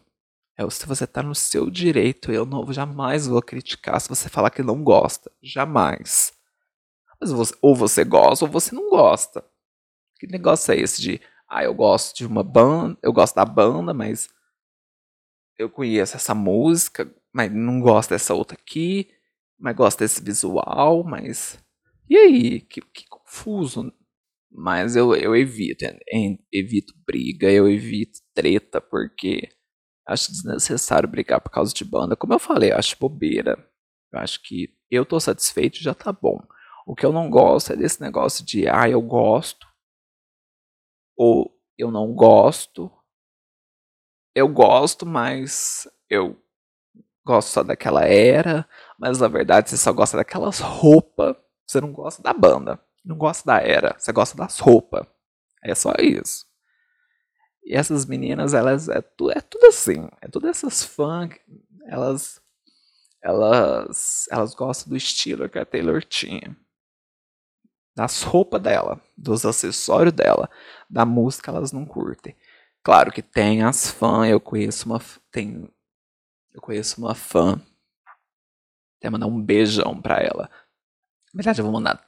É 0.57 0.67
se 0.69 0.87
você 0.87 1.03
está 1.03 1.21
no 1.21 1.35
seu 1.35 1.69
direito, 1.69 2.31
eu 2.31 2.45
não 2.45 2.71
jamais 2.73 3.27
vou 3.27 3.41
criticar 3.41 4.01
se 4.01 4.09
você 4.09 4.27
falar 4.27 4.49
que 4.49 4.63
não 4.63 4.83
gosta. 4.83 5.31
Jamais. 5.41 6.36
Mas 7.19 7.31
você, 7.31 7.55
ou 7.61 7.75
você 7.75 8.03
gosta 8.03 8.45
ou 8.45 8.51
você 8.51 8.75
não 8.75 8.89
gosta. 8.89 9.43
Que 10.19 10.27
negócio 10.27 10.73
é 10.73 10.77
esse 10.77 11.01
de, 11.01 11.21
ah, 11.49 11.63
eu 11.63 11.73
gosto 11.73 12.15
de 12.17 12.25
uma 12.25 12.43
banda, 12.43 12.97
eu 13.03 13.13
gosto 13.13 13.35
da 13.35 13.45
banda, 13.45 13.93
mas 13.93 14.29
eu 15.57 15.69
conheço 15.69 16.15
essa 16.15 16.35
música, 16.35 17.11
mas 17.33 17.51
não 17.53 17.79
gosto 17.81 18.11
dessa 18.11 18.33
outra 18.33 18.57
aqui, 18.57 19.09
mas 19.59 19.75
gosto 19.75 19.99
desse 19.99 20.23
visual, 20.23 21.03
mas 21.03 21.59
e 22.09 22.17
aí? 22.17 22.61
Que, 22.61 22.81
que 22.81 23.05
confuso. 23.09 23.91
Mas 24.51 24.95
eu, 24.95 25.15
eu 25.15 25.35
evito, 25.35 25.85
evito 26.51 26.93
briga, 27.05 27.51
eu 27.51 27.69
evito 27.69 28.19
treta, 28.33 28.79
porque 28.81 29.49
acho 30.07 30.31
desnecessário 30.31 31.09
brigar 31.09 31.41
por 31.41 31.51
causa 31.51 31.73
de 31.73 31.83
banda. 31.85 32.15
Como 32.15 32.33
eu 32.33 32.39
falei, 32.39 32.71
eu 32.71 32.77
acho 32.77 32.97
bobeira. 32.99 33.57
Eu 34.13 34.19
acho 34.19 34.41
que 34.43 34.69
eu 34.89 35.05
tô 35.05 35.19
satisfeito 35.19 35.83
já 35.83 35.93
tá 35.93 36.13
bom. 36.13 36.39
O 36.87 36.95
que 36.95 37.05
eu 37.05 37.11
não 37.11 37.29
gosto 37.29 37.73
é 37.73 37.75
desse 37.75 37.99
negócio 38.01 38.45
de, 38.45 38.65
ah, 38.69 38.89
eu 38.89 39.01
gosto, 39.01 39.67
ou 41.17 41.53
eu 41.77 41.91
não 41.91 42.13
gosto. 42.13 42.89
Eu 44.33 44.47
gosto, 44.47 45.05
mas 45.05 45.85
eu 46.09 46.41
gosto 47.25 47.49
só 47.49 47.61
daquela 47.61 48.05
era, 48.05 48.67
mas 48.97 49.19
na 49.19 49.27
verdade 49.27 49.69
você 49.69 49.75
só 49.75 49.91
gosta 49.91 50.15
daquelas 50.15 50.59
roupas 50.59 51.35
você 51.67 51.81
não 51.81 51.91
gosta 51.91 52.23
da 52.23 52.31
banda, 52.31 52.79
não 53.03 53.17
gosta 53.17 53.45
da 53.45 53.59
era, 53.61 53.93
você 53.99 54.13
gosta 54.13 54.37
das 54.37 54.57
roupas. 54.57 55.05
É 55.61 55.75
só 55.75 55.91
isso. 55.99 56.45
E 57.65 57.75
essas 57.75 58.05
meninas, 58.05 58.53
elas 58.53 58.87
é, 58.87 59.01
tu, 59.01 59.29
é 59.29 59.41
tudo 59.41 59.65
assim, 59.65 60.07
é 60.21 60.29
tudo 60.29 60.47
essas 60.47 60.83
funk, 60.83 61.37
elas 61.87 62.41
elas 63.21 64.25
elas 64.31 64.55
gostam 64.55 64.91
do 64.91 64.95
estilo 64.95 65.49
que 65.49 65.59
a 65.59 65.65
Taylor 65.65 66.01
tinha. 66.01 66.55
Das 67.97 68.21
roupas 68.21 68.61
dela, 68.61 69.01
dos 69.17 69.43
acessórios 69.43 70.13
dela, 70.13 70.47
da 70.87 71.03
música 71.03 71.49
elas 71.49 71.71
não 71.71 71.83
curtem. 71.83 72.35
Claro 72.83 73.11
que 73.11 73.23
tem 73.23 73.63
as 73.63 73.89
fãs, 73.89 74.29
eu 74.29 74.39
conheço 74.39 74.85
uma 74.85 75.01
tem 75.31 75.67
eu 76.53 76.61
conheço 76.61 77.01
uma 77.01 77.15
fã. 77.15 77.59
Até 78.99 79.09
mandar 79.09 79.25
um 79.25 79.41
beijão 79.41 79.99
pra 79.99 80.19
ela. 80.19 80.47
Na 81.33 81.39
verdade, 81.39 81.59
eu 81.59 81.63
vou 81.63 81.73
mandar 81.73 82.07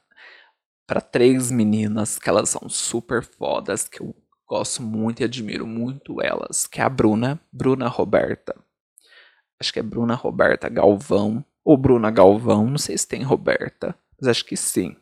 para 0.85 1.01
três 1.01 1.49
meninas 1.49 2.19
que 2.19 2.29
elas 2.29 2.49
são 2.49 2.69
super 2.69 3.23
fodas, 3.23 3.87
que 3.87 3.99
eu 3.99 4.15
gosto 4.47 4.83
muito 4.83 5.21
e 5.21 5.23
admiro 5.23 5.65
muito 5.65 6.21
elas, 6.21 6.67
que 6.67 6.81
é 6.81 6.83
a 6.83 6.89
Bruna, 6.89 7.41
Bruna 7.51 7.87
Roberta. 7.87 8.55
Acho 9.59 9.73
que 9.73 9.79
é 9.79 9.83
Bruna 9.83 10.13
Roberta 10.13 10.69
Galvão, 10.69 11.43
ou 11.63 11.75
Bruna 11.75 12.11
Galvão, 12.11 12.67
não 12.69 12.77
sei 12.77 12.95
se 12.95 13.07
tem 13.07 13.23
Roberta, 13.23 13.95
mas 14.19 14.27
acho 14.27 14.45
que 14.45 14.55
sim. 14.55 14.95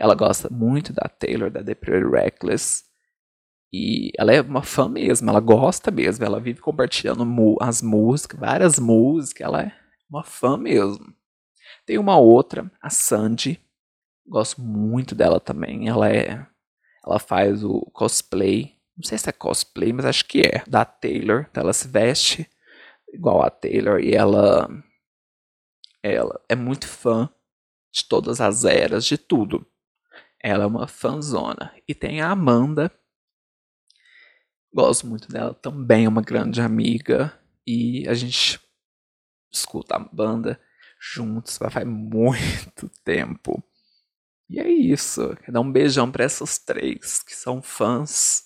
Ela 0.00 0.14
gosta 0.14 0.48
muito 0.50 0.94
da 0.94 1.06
Taylor, 1.08 1.50
da 1.50 1.62
The 1.62 1.74
Pretty 1.74 2.08
Reckless. 2.08 2.84
E 3.70 4.10
ela 4.18 4.32
é 4.32 4.40
uma 4.40 4.62
fã 4.62 4.88
mesmo, 4.88 5.28
ela 5.28 5.40
gosta 5.40 5.90
mesmo, 5.90 6.24
ela 6.24 6.40
vive 6.40 6.60
compartilhando 6.60 7.22
as 7.60 7.82
músicas, 7.82 8.40
várias 8.40 8.78
músicas, 8.78 9.46
ela 9.46 9.62
é 9.62 9.72
uma 10.08 10.24
fã 10.24 10.56
mesmo. 10.56 11.14
Tem 11.84 11.98
uma 11.98 12.18
outra, 12.18 12.70
a 12.80 12.88
Sandy. 12.88 13.60
Gosto 14.26 14.62
muito 14.62 15.14
dela 15.14 15.38
também. 15.38 15.88
Ela 15.88 16.08
é. 16.08 16.46
Ela 17.04 17.18
faz 17.18 17.62
o 17.62 17.80
cosplay. 17.92 18.76
Não 18.96 19.04
sei 19.04 19.18
se 19.18 19.28
é 19.28 19.32
cosplay, 19.32 19.92
mas 19.92 20.04
acho 20.04 20.24
que 20.24 20.40
é. 20.40 20.62
Da 20.66 20.84
Taylor. 20.84 21.46
Ela 21.52 21.72
se 21.72 21.88
veste 21.88 22.48
igual 23.12 23.42
a 23.42 23.50
Taylor. 23.50 24.00
E 24.00 24.14
ela. 24.14 24.68
Ela 26.02 26.40
é 26.48 26.54
muito 26.54 26.86
fã 26.86 27.28
de 27.92 28.04
todas 28.04 28.40
as 28.40 28.64
eras, 28.64 29.04
de 29.04 29.18
tudo. 29.18 29.66
Ela 30.42 30.64
é 30.64 30.66
uma 30.66 30.88
fanzona. 30.88 31.74
E 31.86 31.94
tem 31.94 32.20
a 32.20 32.30
Amanda. 32.30 32.90
Gosto 34.72 35.06
muito 35.06 35.28
dela 35.28 35.52
também, 35.52 36.06
é 36.06 36.08
uma 36.08 36.22
grande 36.22 36.60
amiga. 36.60 37.38
E 37.66 38.08
a 38.08 38.14
gente 38.14 38.60
escuta 39.52 39.96
a 39.96 39.98
banda 39.98 40.60
juntos, 41.00 41.58
faz 41.58 41.86
muito 41.86 42.88
tempo. 43.04 43.62
E 44.48 44.58
é 44.58 44.68
isso. 44.68 45.36
Quero 45.36 45.52
dar 45.52 45.60
um 45.60 45.72
beijão 45.72 46.10
para 46.10 46.24
essas 46.24 46.58
três 46.58 47.22
que 47.22 47.34
são 47.34 47.62
fãs 47.62 48.44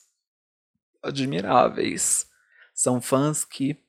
admiráveis. 1.02 2.28
São 2.74 3.00
fãs 3.00 3.44
que 3.44 3.82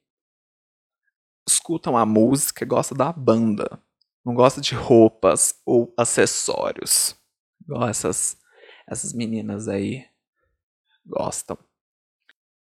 escutam 1.48 1.98
a 1.98 2.06
música 2.06 2.64
e 2.64 2.68
gostam 2.68 2.98
da 2.98 3.12
banda. 3.12 3.82
Não 4.24 4.34
gostam 4.34 4.62
de 4.62 4.76
roupas 4.76 5.60
ou 5.66 5.94
acessórios. 5.98 7.16
Igual 7.66 7.90
essas, 7.90 8.38
essas 8.88 9.14
meninas 9.14 9.68
aí 9.68 10.06
gostam. 11.06 11.58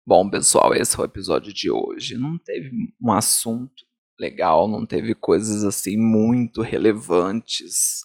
Bom, 0.07 0.28
pessoal, 0.28 0.74
esse 0.74 0.96
foi 0.96 1.07
o 1.07 1.09
episódio 1.09 1.52
de 1.52 1.70
hoje. 1.70 2.16
Não 2.16 2.38
teve 2.38 2.70
um 3.00 3.12
assunto 3.12 3.84
legal, 4.18 4.68
não 4.68 4.86
teve 4.86 5.14
coisas 5.14 5.64
assim 5.64 5.96
muito 5.96 6.62
relevantes, 6.62 8.02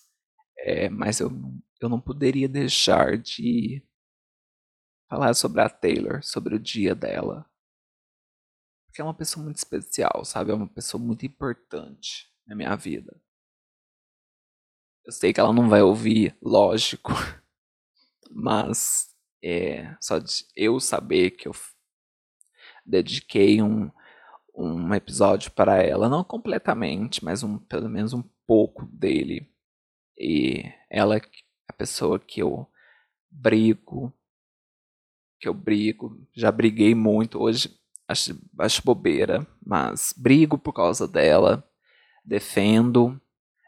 é, 0.58 0.90
mas 0.90 1.20
eu, 1.20 1.30
eu 1.82 1.90
não 1.90 2.00
poderia 2.00 2.48
deixar 2.48 3.18
de 3.18 3.84
falar 5.10 5.34
sobre 5.34 5.62
a 5.62 5.70
Taylor, 5.70 6.24
sobre 6.24 6.56
o 6.56 6.60
dia 6.60 6.94
dela. 6.94 7.50
Porque 8.86 9.02
é 9.02 9.04
uma 9.04 9.14
pessoa 9.14 9.44
muito 9.44 9.58
especial, 9.58 10.24
sabe? 10.26 10.52
É 10.52 10.54
uma 10.54 10.68
pessoa 10.68 11.02
muito 11.02 11.26
importante 11.26 12.32
na 12.46 12.56
minha 12.56 12.76
vida. 12.76 13.20
Eu 15.10 15.14
sei 15.14 15.34
que 15.34 15.40
ela 15.40 15.52
não 15.52 15.68
vai 15.68 15.82
ouvir, 15.82 16.38
lógico, 16.40 17.12
mas 18.30 19.10
é, 19.44 19.98
só 20.00 20.20
de 20.20 20.46
eu 20.56 20.80
saber 20.80 21.32
que 21.32 21.48
eu 21.48 21.52
dediquei 22.86 23.60
um, 23.60 23.90
um 24.54 24.94
episódio 24.94 25.50
para 25.50 25.82
ela, 25.82 26.08
não 26.08 26.24
completamente, 26.24 27.26
mas 27.26 27.42
um, 27.42 27.58
pelo 27.58 27.90
menos 27.90 28.14
um 28.14 28.22
pouco 28.46 28.86
dele. 28.86 29.52
E 30.16 30.72
ela 30.92 31.18
é 31.18 31.22
a 31.68 31.74
pessoa 31.74 32.20
que 32.20 32.44
eu 32.44 32.70
brigo, 33.32 34.14
que 35.40 35.50
eu 35.50 35.56
brigo, 35.56 36.24
já 36.36 36.52
briguei 36.52 36.94
muito, 36.94 37.42
hoje 37.42 37.76
acho, 38.08 38.40
acho 38.60 38.86
bobeira, 38.86 39.44
mas 39.66 40.14
brigo 40.16 40.56
por 40.56 40.74
causa 40.74 41.08
dela, 41.08 41.68
defendo, 42.24 43.20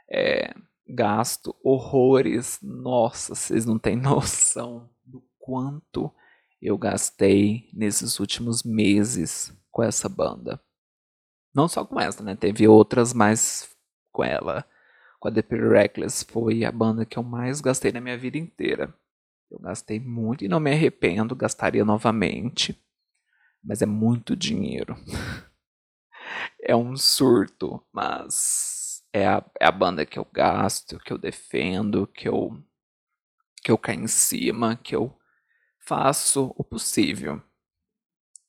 é, 0.07 0.53
gasto 0.93 1.55
horrores, 1.63 2.59
nossa, 2.61 3.35
vocês 3.35 3.65
não 3.65 3.79
têm 3.79 3.95
noção 3.97 4.89
do 5.05 5.23
quanto 5.39 6.11
eu 6.61 6.77
gastei 6.77 7.69
nesses 7.73 8.19
últimos 8.19 8.63
meses 8.63 9.51
com 9.71 9.81
essa 9.81 10.07
banda. 10.07 10.61
Não 11.53 11.67
só 11.67 11.83
com 11.83 11.99
essa, 11.99 12.23
né? 12.23 12.35
Teve 12.35 12.67
outras, 12.67 13.13
mas 13.13 13.75
com 14.11 14.23
ela. 14.23 14.65
Com 15.19 15.27
a 15.27 15.31
The 15.31 15.41
Pretty 15.41 15.67
Reckless 15.67 16.25
foi 16.25 16.63
a 16.63 16.71
banda 16.71 17.05
que 17.05 17.17
eu 17.17 17.23
mais 17.23 17.61
gastei 17.61 17.91
na 17.91 18.01
minha 18.01 18.17
vida 18.17 18.37
inteira. 18.37 18.93
Eu 19.49 19.59
gastei 19.59 19.99
muito 19.99 20.45
e 20.45 20.47
não 20.47 20.59
me 20.59 20.71
arrependo, 20.71 21.35
gastaria 21.35 21.83
novamente. 21.83 22.79
Mas 23.63 23.81
é 23.81 23.85
muito 23.85 24.35
dinheiro. 24.35 24.95
é 26.63 26.75
um 26.75 26.95
surto, 26.95 27.83
mas 27.91 28.80
é 29.13 29.27
a, 29.27 29.43
é 29.59 29.65
a 29.65 29.71
banda 29.71 30.05
que 30.05 30.19
eu 30.19 30.25
gasto, 30.25 30.99
que 30.99 31.11
eu 31.13 31.17
defendo, 31.17 32.07
que 32.07 32.27
eu 32.27 32.61
que 33.63 33.71
eu 33.71 33.77
caio 33.77 34.01
em 34.01 34.07
cima, 34.07 34.75
que 34.75 34.95
eu 34.95 35.15
faço 35.79 36.53
o 36.57 36.63
possível. 36.63 37.41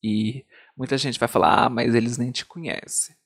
E 0.02 0.44
muita 0.76 0.98
gente 0.98 1.18
vai 1.18 1.28
falar: 1.28 1.64
"Ah, 1.64 1.68
mas 1.70 1.94
eles 1.94 2.18
nem 2.18 2.30
te 2.30 2.44
conhecem". 2.44 3.16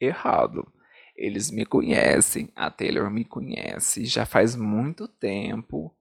Errado. 0.00 0.66
Eles 1.16 1.50
me 1.50 1.64
conhecem, 1.66 2.48
a 2.56 2.70
Taylor 2.70 3.10
me 3.10 3.24
conhece 3.24 4.04
já 4.06 4.24
faz 4.26 4.56
muito 4.56 5.06
tempo. 5.06 5.94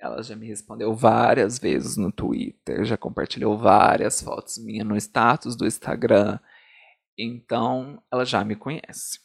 Ela 0.00 0.22
já 0.22 0.36
me 0.36 0.46
respondeu 0.48 0.94
várias 0.94 1.58
vezes 1.58 1.96
no 1.96 2.12
Twitter, 2.12 2.84
já 2.84 2.96
compartilhou 2.96 3.58
várias 3.58 4.22
fotos 4.22 4.58
minhas 4.58 4.86
no 4.86 4.96
status 4.96 5.56
do 5.56 5.66
Instagram. 5.66 6.38
Então, 7.16 8.02
ela 8.10 8.24
já 8.24 8.44
me 8.44 8.56
conhece. 8.56 9.20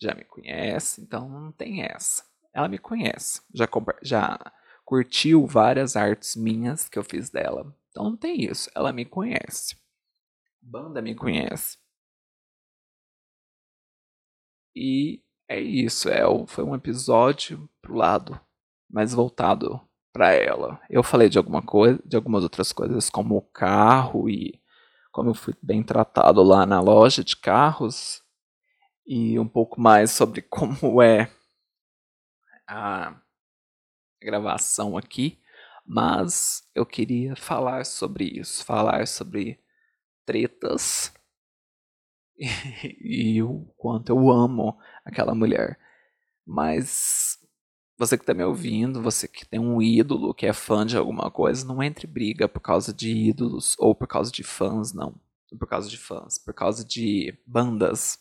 Já 0.00 0.14
me 0.14 0.24
conhece, 0.24 1.00
então 1.00 1.28
não 1.28 1.52
tem 1.52 1.82
essa. 1.82 2.24
Ela 2.52 2.68
me 2.68 2.78
conhece. 2.78 3.42
Já, 3.52 3.68
já 4.02 4.52
curtiu 4.84 5.46
várias 5.46 5.96
artes 5.96 6.36
minhas 6.36 6.88
que 6.88 6.98
eu 6.98 7.04
fiz 7.04 7.30
dela. 7.30 7.74
Então 7.90 8.04
não 8.04 8.16
tem 8.16 8.44
isso. 8.44 8.70
Ela 8.74 8.92
me 8.92 9.04
conhece. 9.04 9.76
Banda 10.60 11.02
me 11.02 11.14
conhece. 11.14 11.78
E 14.74 15.22
é 15.48 15.60
isso, 15.60 16.08
é, 16.08 16.22
foi 16.48 16.64
um 16.64 16.74
episódio 16.74 17.68
pro 17.80 17.94
lado 17.94 18.40
mais 18.90 19.12
voltado 19.12 19.80
para 20.12 20.32
ela. 20.32 20.80
Eu 20.88 21.02
falei 21.02 21.28
de 21.28 21.38
alguma 21.38 21.62
coisa, 21.62 22.00
de 22.04 22.16
algumas 22.16 22.42
outras 22.42 22.72
coisas, 22.72 23.10
como 23.10 23.36
o 23.36 23.42
carro 23.42 24.28
e 24.28 24.60
como 25.14 25.30
eu 25.30 25.34
fui 25.34 25.54
bem 25.62 25.80
tratado 25.80 26.42
lá 26.42 26.66
na 26.66 26.80
loja 26.80 27.22
de 27.22 27.36
carros 27.36 28.20
e 29.06 29.38
um 29.38 29.46
pouco 29.46 29.80
mais 29.80 30.10
sobre 30.10 30.42
como 30.50 31.00
é 31.00 31.30
a 32.66 33.16
gravação 34.20 34.96
aqui, 34.96 35.40
mas 35.86 36.68
eu 36.74 36.84
queria 36.84 37.36
falar 37.36 37.86
sobre 37.86 38.24
isso, 38.24 38.64
falar 38.64 39.06
sobre 39.06 39.62
tretas 40.26 41.14
e, 43.00 43.40
o 43.40 43.72
quanto 43.76 44.10
eu 44.10 44.32
amo 44.32 44.76
aquela 45.04 45.32
mulher. 45.32 45.78
Mas 46.44 47.38
você 47.98 48.16
que 48.16 48.22
está 48.22 48.34
me 48.34 48.44
ouvindo, 48.44 49.02
você 49.02 49.28
que 49.28 49.46
tem 49.46 49.60
um 49.60 49.80
ídolo, 49.80 50.34
que 50.34 50.46
é 50.46 50.52
fã 50.52 50.84
de 50.84 50.96
alguma 50.96 51.30
coisa, 51.30 51.66
não 51.66 51.82
entre 51.82 52.06
briga 52.06 52.48
por 52.48 52.60
causa 52.60 52.92
de 52.92 53.10
ídolos 53.10 53.76
ou 53.78 53.94
por 53.94 54.06
causa 54.06 54.30
de 54.30 54.42
fãs, 54.42 54.92
não. 54.92 55.14
Por 55.58 55.68
causa 55.68 55.88
de 55.88 55.96
fãs, 55.96 56.38
por 56.38 56.52
causa 56.52 56.84
de 56.84 57.36
bandas. 57.46 58.18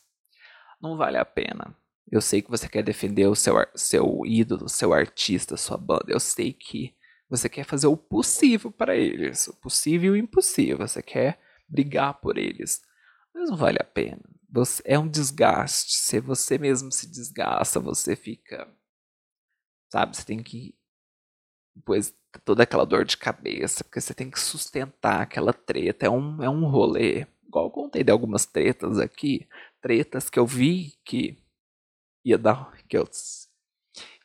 Não 0.82 0.97
vale 0.97 1.17
a 1.17 1.26
pena. 1.26 1.76
Eu 2.11 2.21
sei 2.21 2.41
que 2.41 2.51
você 2.51 2.67
quer 2.67 2.84
defender 2.84 3.28
o 3.28 3.36
seu, 3.36 3.55
seu 3.74 4.21
ídolo, 4.26 4.69
seu 4.69 4.93
artista, 4.93 5.57
sua 5.57 5.78
banda. 5.78 6.05
Eu 6.09 6.19
sei 6.19 6.53
que 6.53 6.93
você 7.30 7.49
quer 7.49 7.63
fazer 7.63 7.88
o 7.88 7.97
possível 7.97 8.71
para 8.71 8.95
eles. 8.95 9.47
O 9.47 9.55
possível 9.55 10.15
e 10.15 10.19
o 10.19 10.24
impossível. 10.24 10.88
Você 10.88 11.01
quer 11.01 11.39
brigar 11.67 12.19
por 12.21 12.38
eles 12.38 12.82
mas 13.34 13.49
não 13.49 13.57
vale 13.57 13.80
a 13.82 13.86
pena. 13.86 14.21
Você, 14.49 14.82
é 14.86 14.97
um 14.99 15.07
desgaste. 15.07 15.93
Se 15.93 16.19
você 16.19 16.57
mesmo 16.57 16.91
se 16.91 17.07
desgasta, 17.07 17.80
você 17.80 18.15
fica. 18.15 18.67
Sabe, 19.93 20.17
você 20.17 20.25
tem 20.25 20.41
que. 20.41 20.75
Depois 21.75 22.11
toda 22.43 22.63
aquela 22.63 22.83
dor 22.83 23.05
de 23.05 23.15
cabeça, 23.15 23.83
porque 23.83 24.01
você 24.01 24.11
tem 24.11 24.27
que 24.31 24.39
sustentar 24.39 25.21
aquela 25.21 25.53
treta. 25.53 26.07
É 26.07 26.09
um, 26.09 26.41
é 26.41 26.49
um 26.49 26.65
rolê. 26.65 27.27
Igual 27.47 27.65
eu 27.65 27.71
contei 27.71 28.03
de 28.03 28.11
algumas 28.11 28.43
tretas 28.43 28.97
aqui. 28.97 29.47
Tretas 29.79 30.31
que 30.31 30.39
eu 30.39 30.47
vi 30.47 30.97
que 31.05 31.37
ia 32.25 32.39
dar. 32.39 32.75
Que 32.87 32.97
eu, 32.97 33.07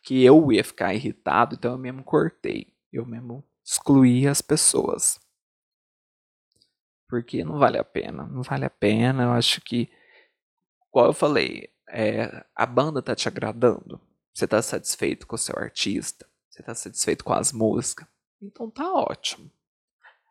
que 0.03 0.25
eu 0.25 0.51
ia 0.51 0.65
ficar 0.65 0.95
irritado, 0.95 1.55
então 1.55 1.73
eu 1.73 1.79
mesmo 1.79 2.03
cortei. 2.03 2.75
Eu 2.91 3.05
mesmo 3.05 3.45
excluí 3.63 4.27
as 4.27 4.41
pessoas 4.41 5.21
porque 7.07 7.45
não 7.45 7.59
vale 7.59 7.77
a 7.77 7.85
pena. 7.85 8.27
Não 8.27 8.41
vale 8.43 8.65
a 8.65 8.71
pena. 8.71 9.25
Eu 9.25 9.33
acho 9.33 9.61
que, 9.61 9.91
como 10.91 11.09
eu 11.09 11.13
falei, 11.13 11.69
é, 11.91 12.43
a 12.55 12.65
banda 12.65 13.03
tá 13.03 13.15
te 13.15 13.29
agradando. 13.29 14.08
Você 14.39 14.47
tá 14.47 14.63
satisfeito 14.63 15.27
com 15.27 15.35
o 15.35 15.39
seu 15.39 15.59
artista. 15.59 16.25
Você 16.49 16.63
tá 16.63 16.73
satisfeito 16.73 17.25
com 17.25 17.33
as 17.33 17.51
músicas. 17.51 18.07
Então 18.41 18.71
tá 18.71 18.89
ótimo. 18.89 19.51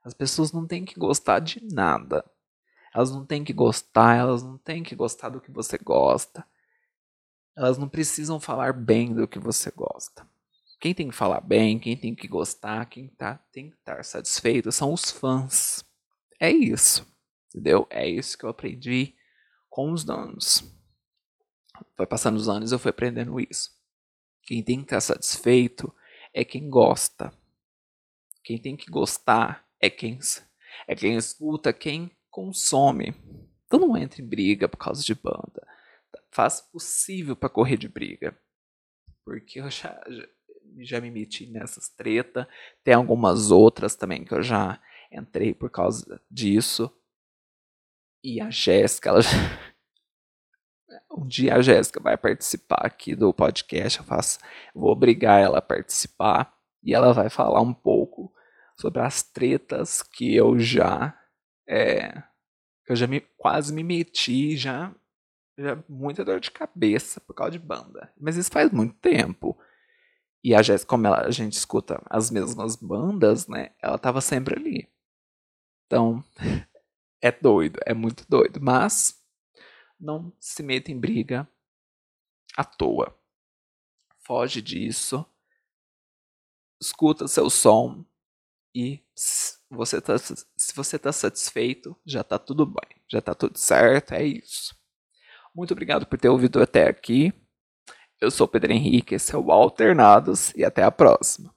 As 0.01 0.13
pessoas 0.13 0.53
não 0.53 0.65
têm 0.65 0.85
que 0.85 0.97
gostar 0.97 1.39
de 1.39 1.61
nada. 1.61 2.23
Elas 2.95 3.11
não 3.11 3.25
têm 3.25 3.43
que 3.43 3.51
gostar, 3.51 4.15
elas 4.15 4.41
não 4.41 4.57
têm 4.57 4.81
que 4.81 4.95
gostar 4.95 5.27
do 5.27 5.41
que 5.41 5.51
você 5.51 5.77
gosta. 5.77 6.47
Elas 7.53 7.77
não 7.77 7.89
precisam 7.89 8.39
falar 8.39 8.71
bem 8.71 9.13
do 9.13 9.27
que 9.27 9.39
você 9.39 9.69
gosta. 9.71 10.25
Quem 10.79 10.93
tem 10.93 11.09
que 11.09 11.15
falar 11.15 11.41
bem, 11.41 11.77
quem 11.77 11.97
tem 11.97 12.15
que 12.15 12.29
gostar, 12.29 12.85
quem 12.85 13.09
tá, 13.09 13.35
tem 13.51 13.71
que 13.71 13.75
estar 13.75 14.05
satisfeito 14.05 14.71
são 14.71 14.93
os 14.93 15.11
fãs. 15.11 15.83
É 16.39 16.49
isso, 16.49 17.05
entendeu? 17.49 17.85
É 17.89 18.07
isso 18.07 18.37
que 18.37 18.45
eu 18.45 18.49
aprendi 18.49 19.15
com 19.69 19.91
os 19.91 20.09
anos. 20.09 20.63
Foi 21.97 22.07
passando 22.07 22.37
os 22.37 22.47
anos 22.47 22.71
eu 22.71 22.79
fui 22.79 22.91
aprendendo 22.91 23.37
isso. 23.37 23.75
Quem 24.47 24.63
tem 24.63 24.77
que 24.77 24.85
estar 24.85 25.01
satisfeito 25.01 25.93
é 26.33 26.43
quem 26.43 26.69
gosta. 26.69 27.31
Quem 28.43 28.57
tem 28.57 28.75
que 28.75 28.89
gostar 28.89 29.67
é 29.79 29.89
quem 29.89 30.17
é 30.87 30.95
quem 30.95 31.15
escuta, 31.15 31.71
quem 31.71 32.09
consome. 32.31 33.13
Então 33.65 33.79
não 33.79 33.95
entre 33.95 34.23
em 34.23 34.27
briga 34.27 34.67
por 34.67 34.77
causa 34.77 35.03
de 35.03 35.13
banda. 35.13 35.67
Faz 36.31 36.61
o 36.61 36.71
possível 36.71 37.35
para 37.35 37.49
correr 37.49 37.77
de 37.77 37.87
briga. 37.87 38.35
Porque 39.23 39.59
eu 39.59 39.69
já, 39.69 40.01
já, 40.07 40.27
já 40.79 41.01
me 41.01 41.11
meti 41.11 41.45
nessas 41.45 41.89
treta. 41.89 42.49
Tem 42.83 42.95
algumas 42.95 43.51
outras 43.51 43.95
também 43.95 44.23
que 44.23 44.33
eu 44.33 44.41
já 44.41 44.81
Entrei 45.11 45.53
por 45.53 45.69
causa 45.69 46.21
disso. 46.29 46.91
E 48.23 48.41
a 48.41 48.49
Jéssica, 48.49 49.09
ela. 49.09 49.19
Um 51.17 51.27
dia 51.27 51.55
a 51.55 51.61
Jéssica 51.61 51.99
vai 51.99 52.15
participar 52.15 52.85
aqui 52.85 53.15
do 53.15 53.33
podcast. 53.33 53.99
Eu 53.99 54.05
faço, 54.05 54.39
vou 54.73 54.91
obrigar 54.91 55.41
ela 55.41 55.57
a 55.57 55.61
participar 55.61 56.53
e 56.83 56.93
ela 56.93 57.11
vai 57.11 57.29
falar 57.29 57.61
um 57.61 57.73
pouco 57.73 58.31
sobre 58.79 59.01
as 59.01 59.23
tretas 59.23 60.03
que 60.03 60.35
eu 60.35 60.59
já 60.59 61.17
é, 61.67 62.23
eu 62.87 62.95
já 62.95 63.07
me 63.07 63.19
quase 63.35 63.73
me 63.73 63.83
meti 63.83 64.55
já 64.55 64.95
já 65.57 65.83
muita 65.89 66.23
dor 66.23 66.39
de 66.39 66.51
cabeça 66.51 67.19
por 67.19 67.33
causa 67.33 67.51
de 67.51 67.59
banda. 67.59 68.13
Mas 68.15 68.37
isso 68.37 68.51
faz 68.51 68.71
muito 68.71 68.93
tempo. 68.99 69.57
E 70.43 70.53
a 70.53 70.61
Jéssica, 70.61 70.89
como 70.89 71.07
ela, 71.07 71.25
a 71.25 71.31
gente 71.31 71.53
escuta 71.53 71.99
as 72.05 72.29
mesmas 72.29 72.75
bandas, 72.75 73.47
né? 73.47 73.71
Ela 73.81 73.97
tava 73.97 74.21
sempre 74.21 74.55
ali. 74.55 74.87
Então, 75.87 76.23
é 77.19 77.31
doido, 77.31 77.79
é 77.87 77.93
muito 77.93 78.23
doido. 78.29 78.59
Mas 78.61 79.19
não 79.99 80.31
se 80.39 80.61
meta 80.63 80.91
em 80.91 80.99
briga 80.99 81.47
à 82.55 82.63
toa. 82.63 83.17
Foge 84.19 84.61
disso. 84.61 85.25
Escuta 86.79 87.27
seu 87.27 87.49
som 87.49 88.05
e 88.75 89.03
se 89.15 89.57
você 89.69 89.99
tá, 89.99 90.17
se 90.19 90.75
você 90.75 90.99
tá 90.99 91.11
satisfeito, 91.11 91.97
já 92.05 92.23
tá 92.23 92.37
tudo 92.37 92.65
bem, 92.65 93.01
já 93.07 93.19
tá 93.19 93.33
tudo 93.33 93.57
certo, 93.57 94.13
é 94.13 94.23
isso. 94.23 94.75
Muito 95.55 95.71
obrigado 95.71 96.05
por 96.05 96.19
ter 96.19 96.29
ouvido 96.29 96.61
até 96.61 96.87
aqui. 96.87 97.33
Eu 98.21 98.29
sou 98.29 98.47
Pedro 98.47 98.71
Henrique, 98.71 99.15
esse 99.15 99.33
é 99.33 99.37
o 99.37 99.51
Alternados 99.51 100.53
e 100.55 100.63
até 100.63 100.83
a 100.83 100.91
próxima. 100.91 101.56